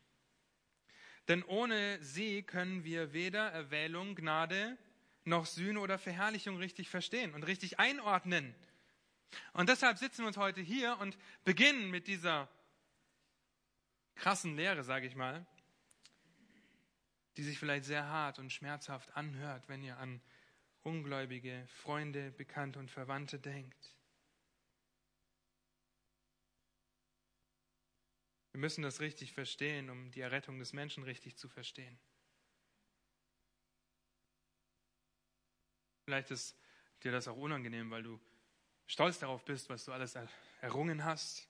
[1.27, 4.79] Denn ohne sie können wir weder Erwählung, Gnade
[5.25, 8.55] noch Sühne oder Verherrlichung richtig verstehen und richtig einordnen.
[9.55, 12.49] Und deshalb sitzen wir uns heute hier und beginnen mit dieser
[14.15, 15.45] krassen Lehre, sage ich mal,
[17.37, 20.21] die sich vielleicht sehr hart und schmerzhaft anhört, wenn ihr an
[20.83, 23.97] ungläubige Freunde, Bekannte und Verwandte denkt.
[28.53, 31.99] Wir müssen das richtig verstehen, um die Errettung des Menschen richtig zu verstehen.
[36.05, 36.57] Vielleicht ist
[37.05, 38.21] dir das auch unangenehm, weil du
[38.87, 40.19] stolz darauf bist, was du alles
[40.61, 41.50] errungen hast.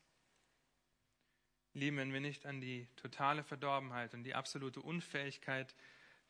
[1.72, 5.74] Lieben, wenn wir nicht an die totale Verdorbenheit und die absolute Unfähigkeit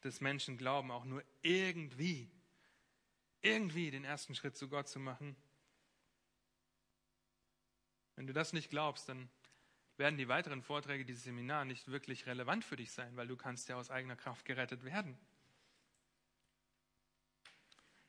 [0.05, 2.31] des Menschen glauben, auch nur irgendwie,
[3.43, 5.37] irgendwie den ersten Schritt zu Gott zu machen.
[8.17, 9.31] Wenn du das nicht glaubst, dann
[9.97, 13.69] werden die weiteren Vorträge dieses Seminar nicht wirklich relevant für dich sein, weil du kannst
[13.69, 15.17] ja aus eigener Kraft gerettet werden.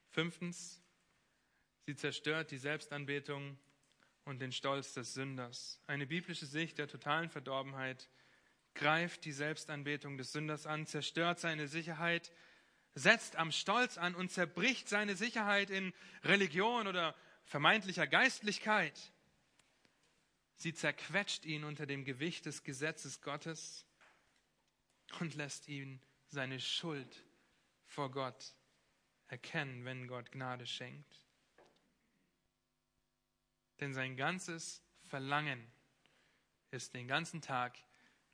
[0.10, 0.82] Fünftens,
[1.86, 3.58] sie zerstört die Selbstanbetung
[4.26, 5.80] und den Stolz des Sünders.
[5.88, 8.10] Eine biblische Sicht der totalen Verdorbenheit
[8.74, 12.32] greift die Selbstanbetung des Sünders an, zerstört seine Sicherheit,
[12.94, 15.94] setzt am Stolz an und zerbricht seine Sicherheit in
[16.24, 17.16] Religion oder
[17.46, 19.00] vermeintlicher Geistlichkeit.
[20.56, 23.86] Sie zerquetscht ihn unter dem Gewicht des Gesetzes Gottes
[25.20, 27.26] und lässt ihn seine Schuld
[27.86, 28.56] vor Gott
[29.28, 31.21] erkennen, wenn Gott Gnade schenkt.
[33.82, 35.70] Denn sein ganzes Verlangen
[36.70, 37.78] ist den ganzen Tag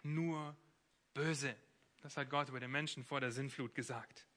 [0.03, 0.55] nur
[1.13, 1.55] böse.
[2.01, 4.27] Das hat Gott über den Menschen vor der Sinnflut gesagt.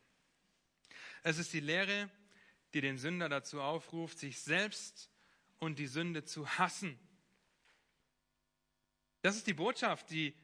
[1.23, 2.09] Es ist die Lehre,
[2.73, 5.11] die den Sünder dazu aufruft, sich selbst
[5.59, 6.99] und die Sünde zu hassen.
[9.23, 10.35] Das ist die Botschaft, die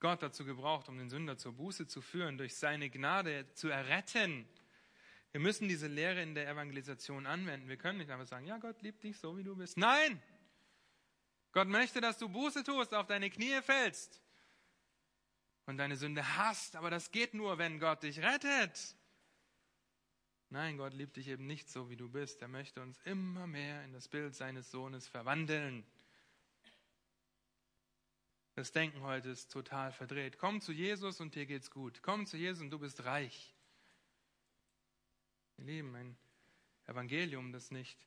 [0.00, 4.46] Gott dazu gebraucht, um den Sünder zur Buße zu führen, durch seine Gnade zu erretten.
[5.36, 7.68] Wir müssen diese Lehre in der Evangelisation anwenden.
[7.68, 9.76] Wir können nicht einfach sagen, ja, Gott liebt dich so, wie du bist.
[9.76, 10.22] Nein!
[11.52, 14.22] Gott möchte, dass du Buße tust, auf deine Knie fällst
[15.66, 16.74] und deine Sünde hast.
[16.74, 18.96] Aber das geht nur, wenn Gott dich rettet.
[20.48, 22.40] Nein, Gott liebt dich eben nicht so, wie du bist.
[22.40, 25.84] Er möchte uns immer mehr in das Bild seines Sohnes verwandeln.
[28.54, 30.38] Das Denken heute ist total verdreht.
[30.38, 32.00] Komm zu Jesus und dir geht's gut.
[32.00, 33.55] Komm zu Jesus und du bist reich.
[35.58, 36.16] Ihr Lieben, ein
[36.86, 38.06] Evangelium, das nicht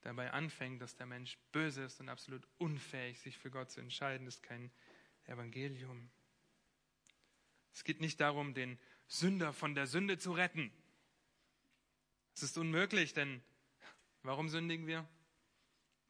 [0.00, 4.26] dabei anfängt, dass der Mensch böse ist und absolut unfähig, sich für Gott zu entscheiden,
[4.26, 4.70] ist kein
[5.26, 6.10] Evangelium.
[7.72, 10.72] Es geht nicht darum, den Sünder von der Sünde zu retten.
[12.34, 13.42] Es ist unmöglich, denn
[14.22, 15.08] warum sündigen wir?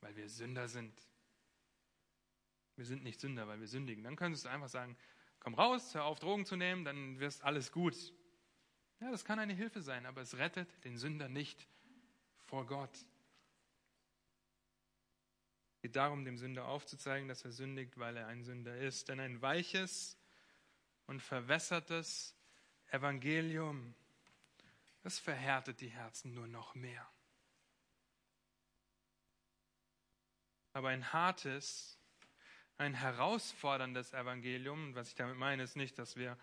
[0.01, 0.99] Weil wir Sünder sind.
[2.77, 4.03] Wir sind nicht Sünder, weil wir sündigen.
[4.03, 4.97] Dann könntest du einfach sagen,
[5.41, 8.13] komm raus, hör auf Drogen zu nehmen, dann wirst alles gut.
[9.03, 11.67] Ja, das kann eine Hilfe sein, aber es rettet den Sünder nicht
[12.45, 12.95] vor Gott.
[15.75, 19.09] Es geht darum, dem Sünder aufzuzeigen, dass er sündigt, weil er ein Sünder ist.
[19.09, 20.17] Denn ein weiches
[21.09, 22.37] und verwässertes
[22.93, 23.93] Evangelium,
[25.03, 27.05] das verhärtet die Herzen nur noch mehr.
[30.75, 31.99] Aber ein hartes
[32.79, 34.95] ein herausforderndes Evangelium.
[34.95, 36.37] Was ich damit meine, ist nicht, dass wir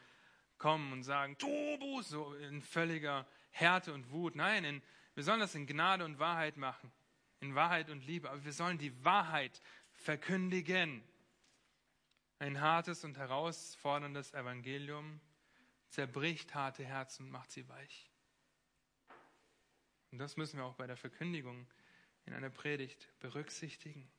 [0.60, 4.36] kommen und sagen, Tobu, so in völliger Härte und Wut.
[4.36, 4.82] Nein, in,
[5.16, 6.92] wir sollen das in Gnade und Wahrheit machen.
[7.40, 8.30] In Wahrheit und Liebe.
[8.30, 9.62] Aber wir sollen die Wahrheit
[9.94, 11.04] verkündigen.
[12.38, 15.20] Ein hartes und herausforderndes Evangelium
[15.90, 18.10] zerbricht harte Herzen und macht sie weich.
[20.12, 21.68] Und das müssen wir auch bei der Verkündigung
[22.26, 24.10] in einer Predigt berücksichtigen.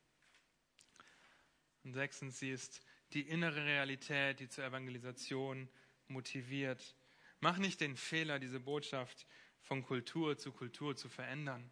[1.83, 2.81] Und sechstens, sie ist
[3.13, 5.67] die innere Realität, die zur Evangelisation
[6.11, 6.95] motiviert.
[7.39, 9.25] Mach nicht den Fehler, diese Botschaft
[9.61, 11.71] von Kultur zu Kultur zu verändern.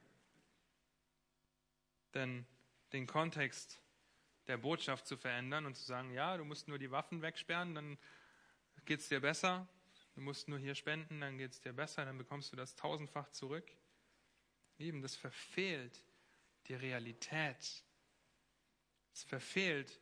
[2.13, 2.45] Denn
[2.93, 3.81] den Kontext
[4.47, 7.97] der Botschaft zu verändern und zu sagen, ja, du musst nur die Waffen wegsperren, dann
[8.85, 9.67] geht es dir besser.
[10.15, 13.29] Du musst nur hier spenden, dann geht es dir besser, dann bekommst du das tausendfach
[13.29, 13.71] zurück.
[14.77, 16.03] Eben, das verfehlt
[16.67, 17.83] die Realität
[19.19, 19.99] es verfehlt,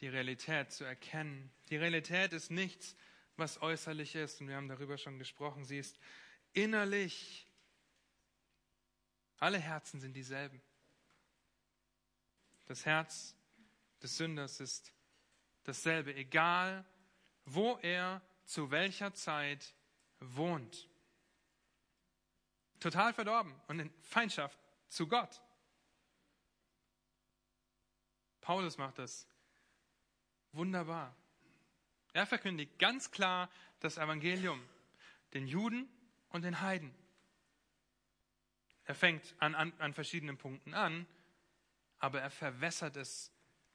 [0.00, 1.50] die Realität zu erkennen.
[1.70, 2.96] Die Realität ist nichts,
[3.36, 5.98] was äußerlich ist, und wir haben darüber schon gesprochen, sie ist
[6.52, 7.46] innerlich.
[9.38, 10.62] Alle Herzen sind dieselben.
[12.66, 13.34] Das Herz
[14.02, 14.92] des Sünders ist
[15.64, 16.84] dasselbe, egal
[17.44, 19.74] wo er zu welcher Zeit
[20.20, 20.88] wohnt.
[22.80, 24.58] Total verdorben und in Feindschaft
[24.88, 25.42] zu Gott.
[28.40, 29.26] Paulus macht das
[30.52, 31.14] wunderbar.
[32.16, 33.50] Er verkündigt ganz klar
[33.80, 34.66] das Evangelium
[35.34, 35.86] den Juden
[36.30, 36.94] und den Heiden.
[38.84, 41.06] Er fängt an, an, an verschiedenen Punkten an,
[41.98, 43.30] aber er verwässert es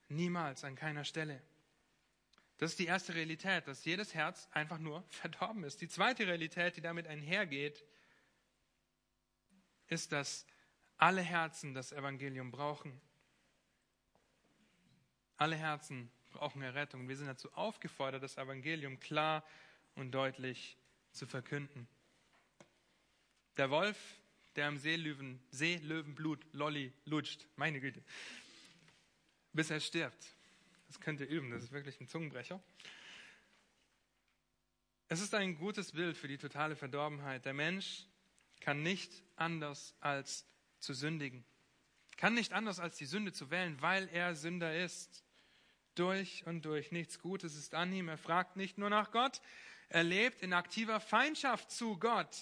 [0.08, 1.40] niemals an keiner Stelle.
[2.58, 5.80] Das ist die erste Realität, dass jedes Herz einfach nur verdorben ist.
[5.80, 7.86] Die zweite Realität, die damit einhergeht,
[9.86, 10.48] ist, dass
[10.98, 13.00] alle Herzen das Evangelium brauchen.
[15.38, 17.08] Alle Herzen brauchen Errettung.
[17.08, 19.44] Wir sind dazu aufgefordert, das Evangelium klar
[19.96, 20.78] und deutlich
[21.12, 21.88] zu verkünden.
[23.58, 23.98] Der Wolf,
[24.56, 28.04] der am Seelöwen, Seelöwenblut Lolli lutscht, meine Güte,
[29.54, 30.36] bis er stirbt.
[30.88, 32.62] Das könnt ihr üben, das ist wirklich ein Zungenbrecher.
[35.08, 37.46] Es ist ein gutes Bild für die totale Verdorbenheit.
[37.46, 38.06] Der Mensch
[38.62, 40.46] kann nicht anders als
[40.80, 41.44] zu sündigen.
[42.16, 45.24] Kann nicht anders als die Sünde zu wählen, weil er Sünder ist
[45.96, 46.92] durch und durch.
[46.92, 48.10] Nichts Gutes ist an ihm.
[48.10, 49.42] Er fragt nicht nur nach Gott,
[49.90, 52.36] er lebt in aktiver Feindschaft zu Gott.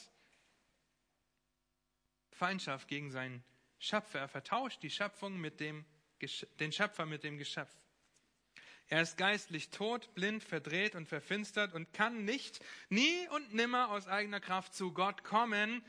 [2.31, 3.43] Feindschaft gegen seinen
[3.79, 4.19] Schöpfer.
[4.19, 5.83] Er vertauscht die Schöpfung mit dem,
[6.59, 7.75] den Schöpfer mit dem Geschöpf.
[8.87, 14.07] Er ist geistlich tot, blind, verdreht und verfinstert und kann nicht, nie und nimmer aus
[14.07, 15.83] eigener Kraft zu Gott kommen,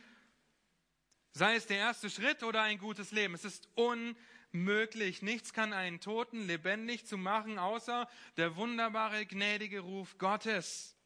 [1.32, 3.34] sei es der erste Schritt oder ein gutes Leben.
[3.34, 4.16] Es ist unmöglich
[4.52, 5.22] möglich.
[5.22, 10.96] Nichts kann einen Toten lebendig zu machen, außer der wunderbare, gnädige Ruf Gottes.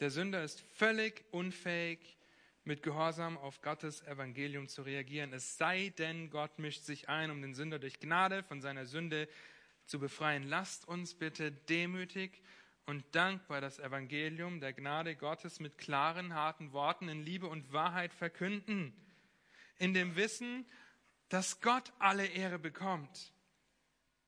[0.00, 2.16] Der Sünder ist völlig unfähig,
[2.64, 5.32] mit Gehorsam auf Gottes Evangelium zu reagieren.
[5.34, 9.28] Es sei denn, Gott mischt sich ein, um den Sünder durch Gnade von seiner Sünde
[9.84, 10.44] zu befreien.
[10.44, 12.42] Lasst uns bitte demütig
[12.86, 18.14] und dankbar das Evangelium der Gnade Gottes mit klaren, harten Worten in Liebe und Wahrheit
[18.14, 18.94] verkünden,
[19.78, 20.66] in dem Wissen,
[21.34, 23.32] dass Gott alle Ehre bekommt.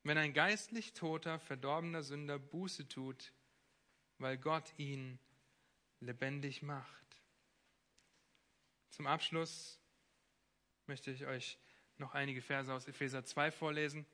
[0.02, 3.32] Wenn ein geistlich toter, verdorbener Sünder Buße tut,
[4.18, 5.20] weil Gott ihn
[6.00, 7.22] lebendig macht.
[8.90, 9.78] Zum Abschluss
[10.88, 11.61] möchte ich euch
[11.96, 14.04] noch einige Verse aus Epheser 2 vorlesen.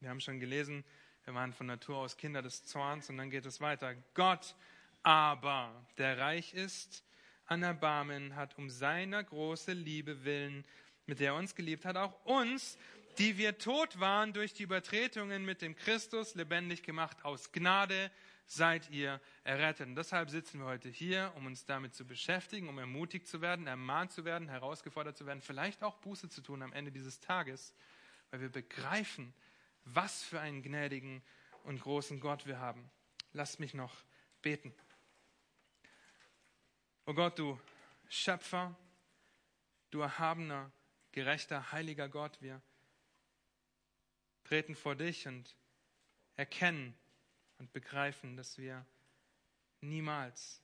[0.00, 0.86] Wir haben schon gelesen,
[1.24, 3.94] wir waren von Natur aus Kinder des Zorns und dann geht es weiter.
[4.14, 4.56] Gott
[5.02, 7.04] aber, der reich ist
[7.44, 10.64] an Erbarmen, hat um seiner große Liebe willen,
[11.08, 12.78] mit der er uns geliebt hat, auch uns,
[13.18, 18.12] die wir tot waren durch die Übertretungen mit dem Christus, lebendig gemacht aus Gnade,
[18.46, 19.88] seid ihr errettet.
[19.88, 23.66] Und deshalb sitzen wir heute hier, um uns damit zu beschäftigen, um ermutigt zu werden,
[23.66, 27.74] ermahnt zu werden, herausgefordert zu werden, vielleicht auch Buße zu tun am Ende dieses Tages,
[28.30, 29.34] weil wir begreifen,
[29.84, 31.22] was für einen gnädigen
[31.64, 32.90] und großen Gott wir haben.
[33.32, 33.94] Lasst mich noch
[34.42, 34.72] beten.
[37.06, 37.58] O Gott, du
[38.08, 38.74] Schöpfer,
[39.90, 40.70] du erhabener,
[41.18, 42.62] gerechter, heiliger Gott, wir
[44.44, 45.56] treten vor dich und
[46.36, 46.94] erkennen
[47.58, 48.86] und begreifen, dass wir
[49.80, 50.62] niemals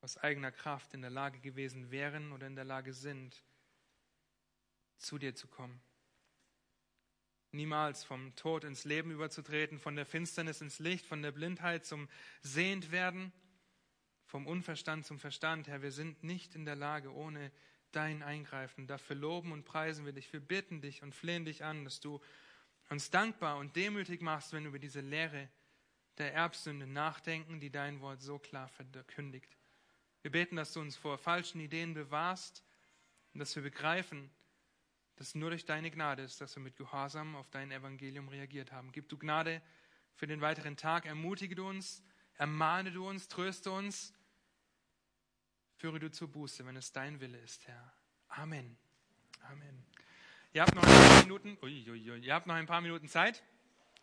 [0.00, 3.44] aus eigener Kraft in der Lage gewesen wären oder in der Lage sind,
[4.96, 5.82] zu dir zu kommen
[7.52, 12.08] niemals vom Tod ins Leben überzutreten, von der Finsternis ins Licht, von der Blindheit zum
[12.42, 13.32] Sehendwerden,
[14.26, 15.68] vom Unverstand zum Verstand.
[15.68, 17.50] Herr, wir sind nicht in der Lage, ohne
[17.92, 18.86] dein Eingreifen.
[18.86, 20.32] Dafür loben und preisen wir dich.
[20.32, 22.20] Wir bitten dich und flehen dich an, dass du
[22.88, 25.48] uns dankbar und demütig machst, wenn wir über diese Lehre
[26.18, 29.56] der Erbsünde nachdenken, die dein Wort so klar verkündigt.
[30.22, 32.64] Wir beten, dass du uns vor falschen Ideen bewahrst
[33.32, 34.30] und dass wir begreifen,
[35.16, 38.92] dass nur durch deine Gnade ist, dass wir mit Gehorsam auf dein Evangelium reagiert haben.
[38.92, 39.62] Gib du Gnade
[40.14, 42.02] für den weiteren Tag, ermutige du uns,
[42.34, 44.12] ermahne du uns, tröste uns,
[45.78, 47.92] führe du zur Buße, wenn es dein Wille ist, Herr.
[48.28, 48.76] Amen.
[49.42, 49.86] Amen.
[50.52, 53.06] Ihr habt noch ein paar Minuten, ui, ui, ui, ihr habt noch ein paar Minuten
[53.06, 53.44] Zeit.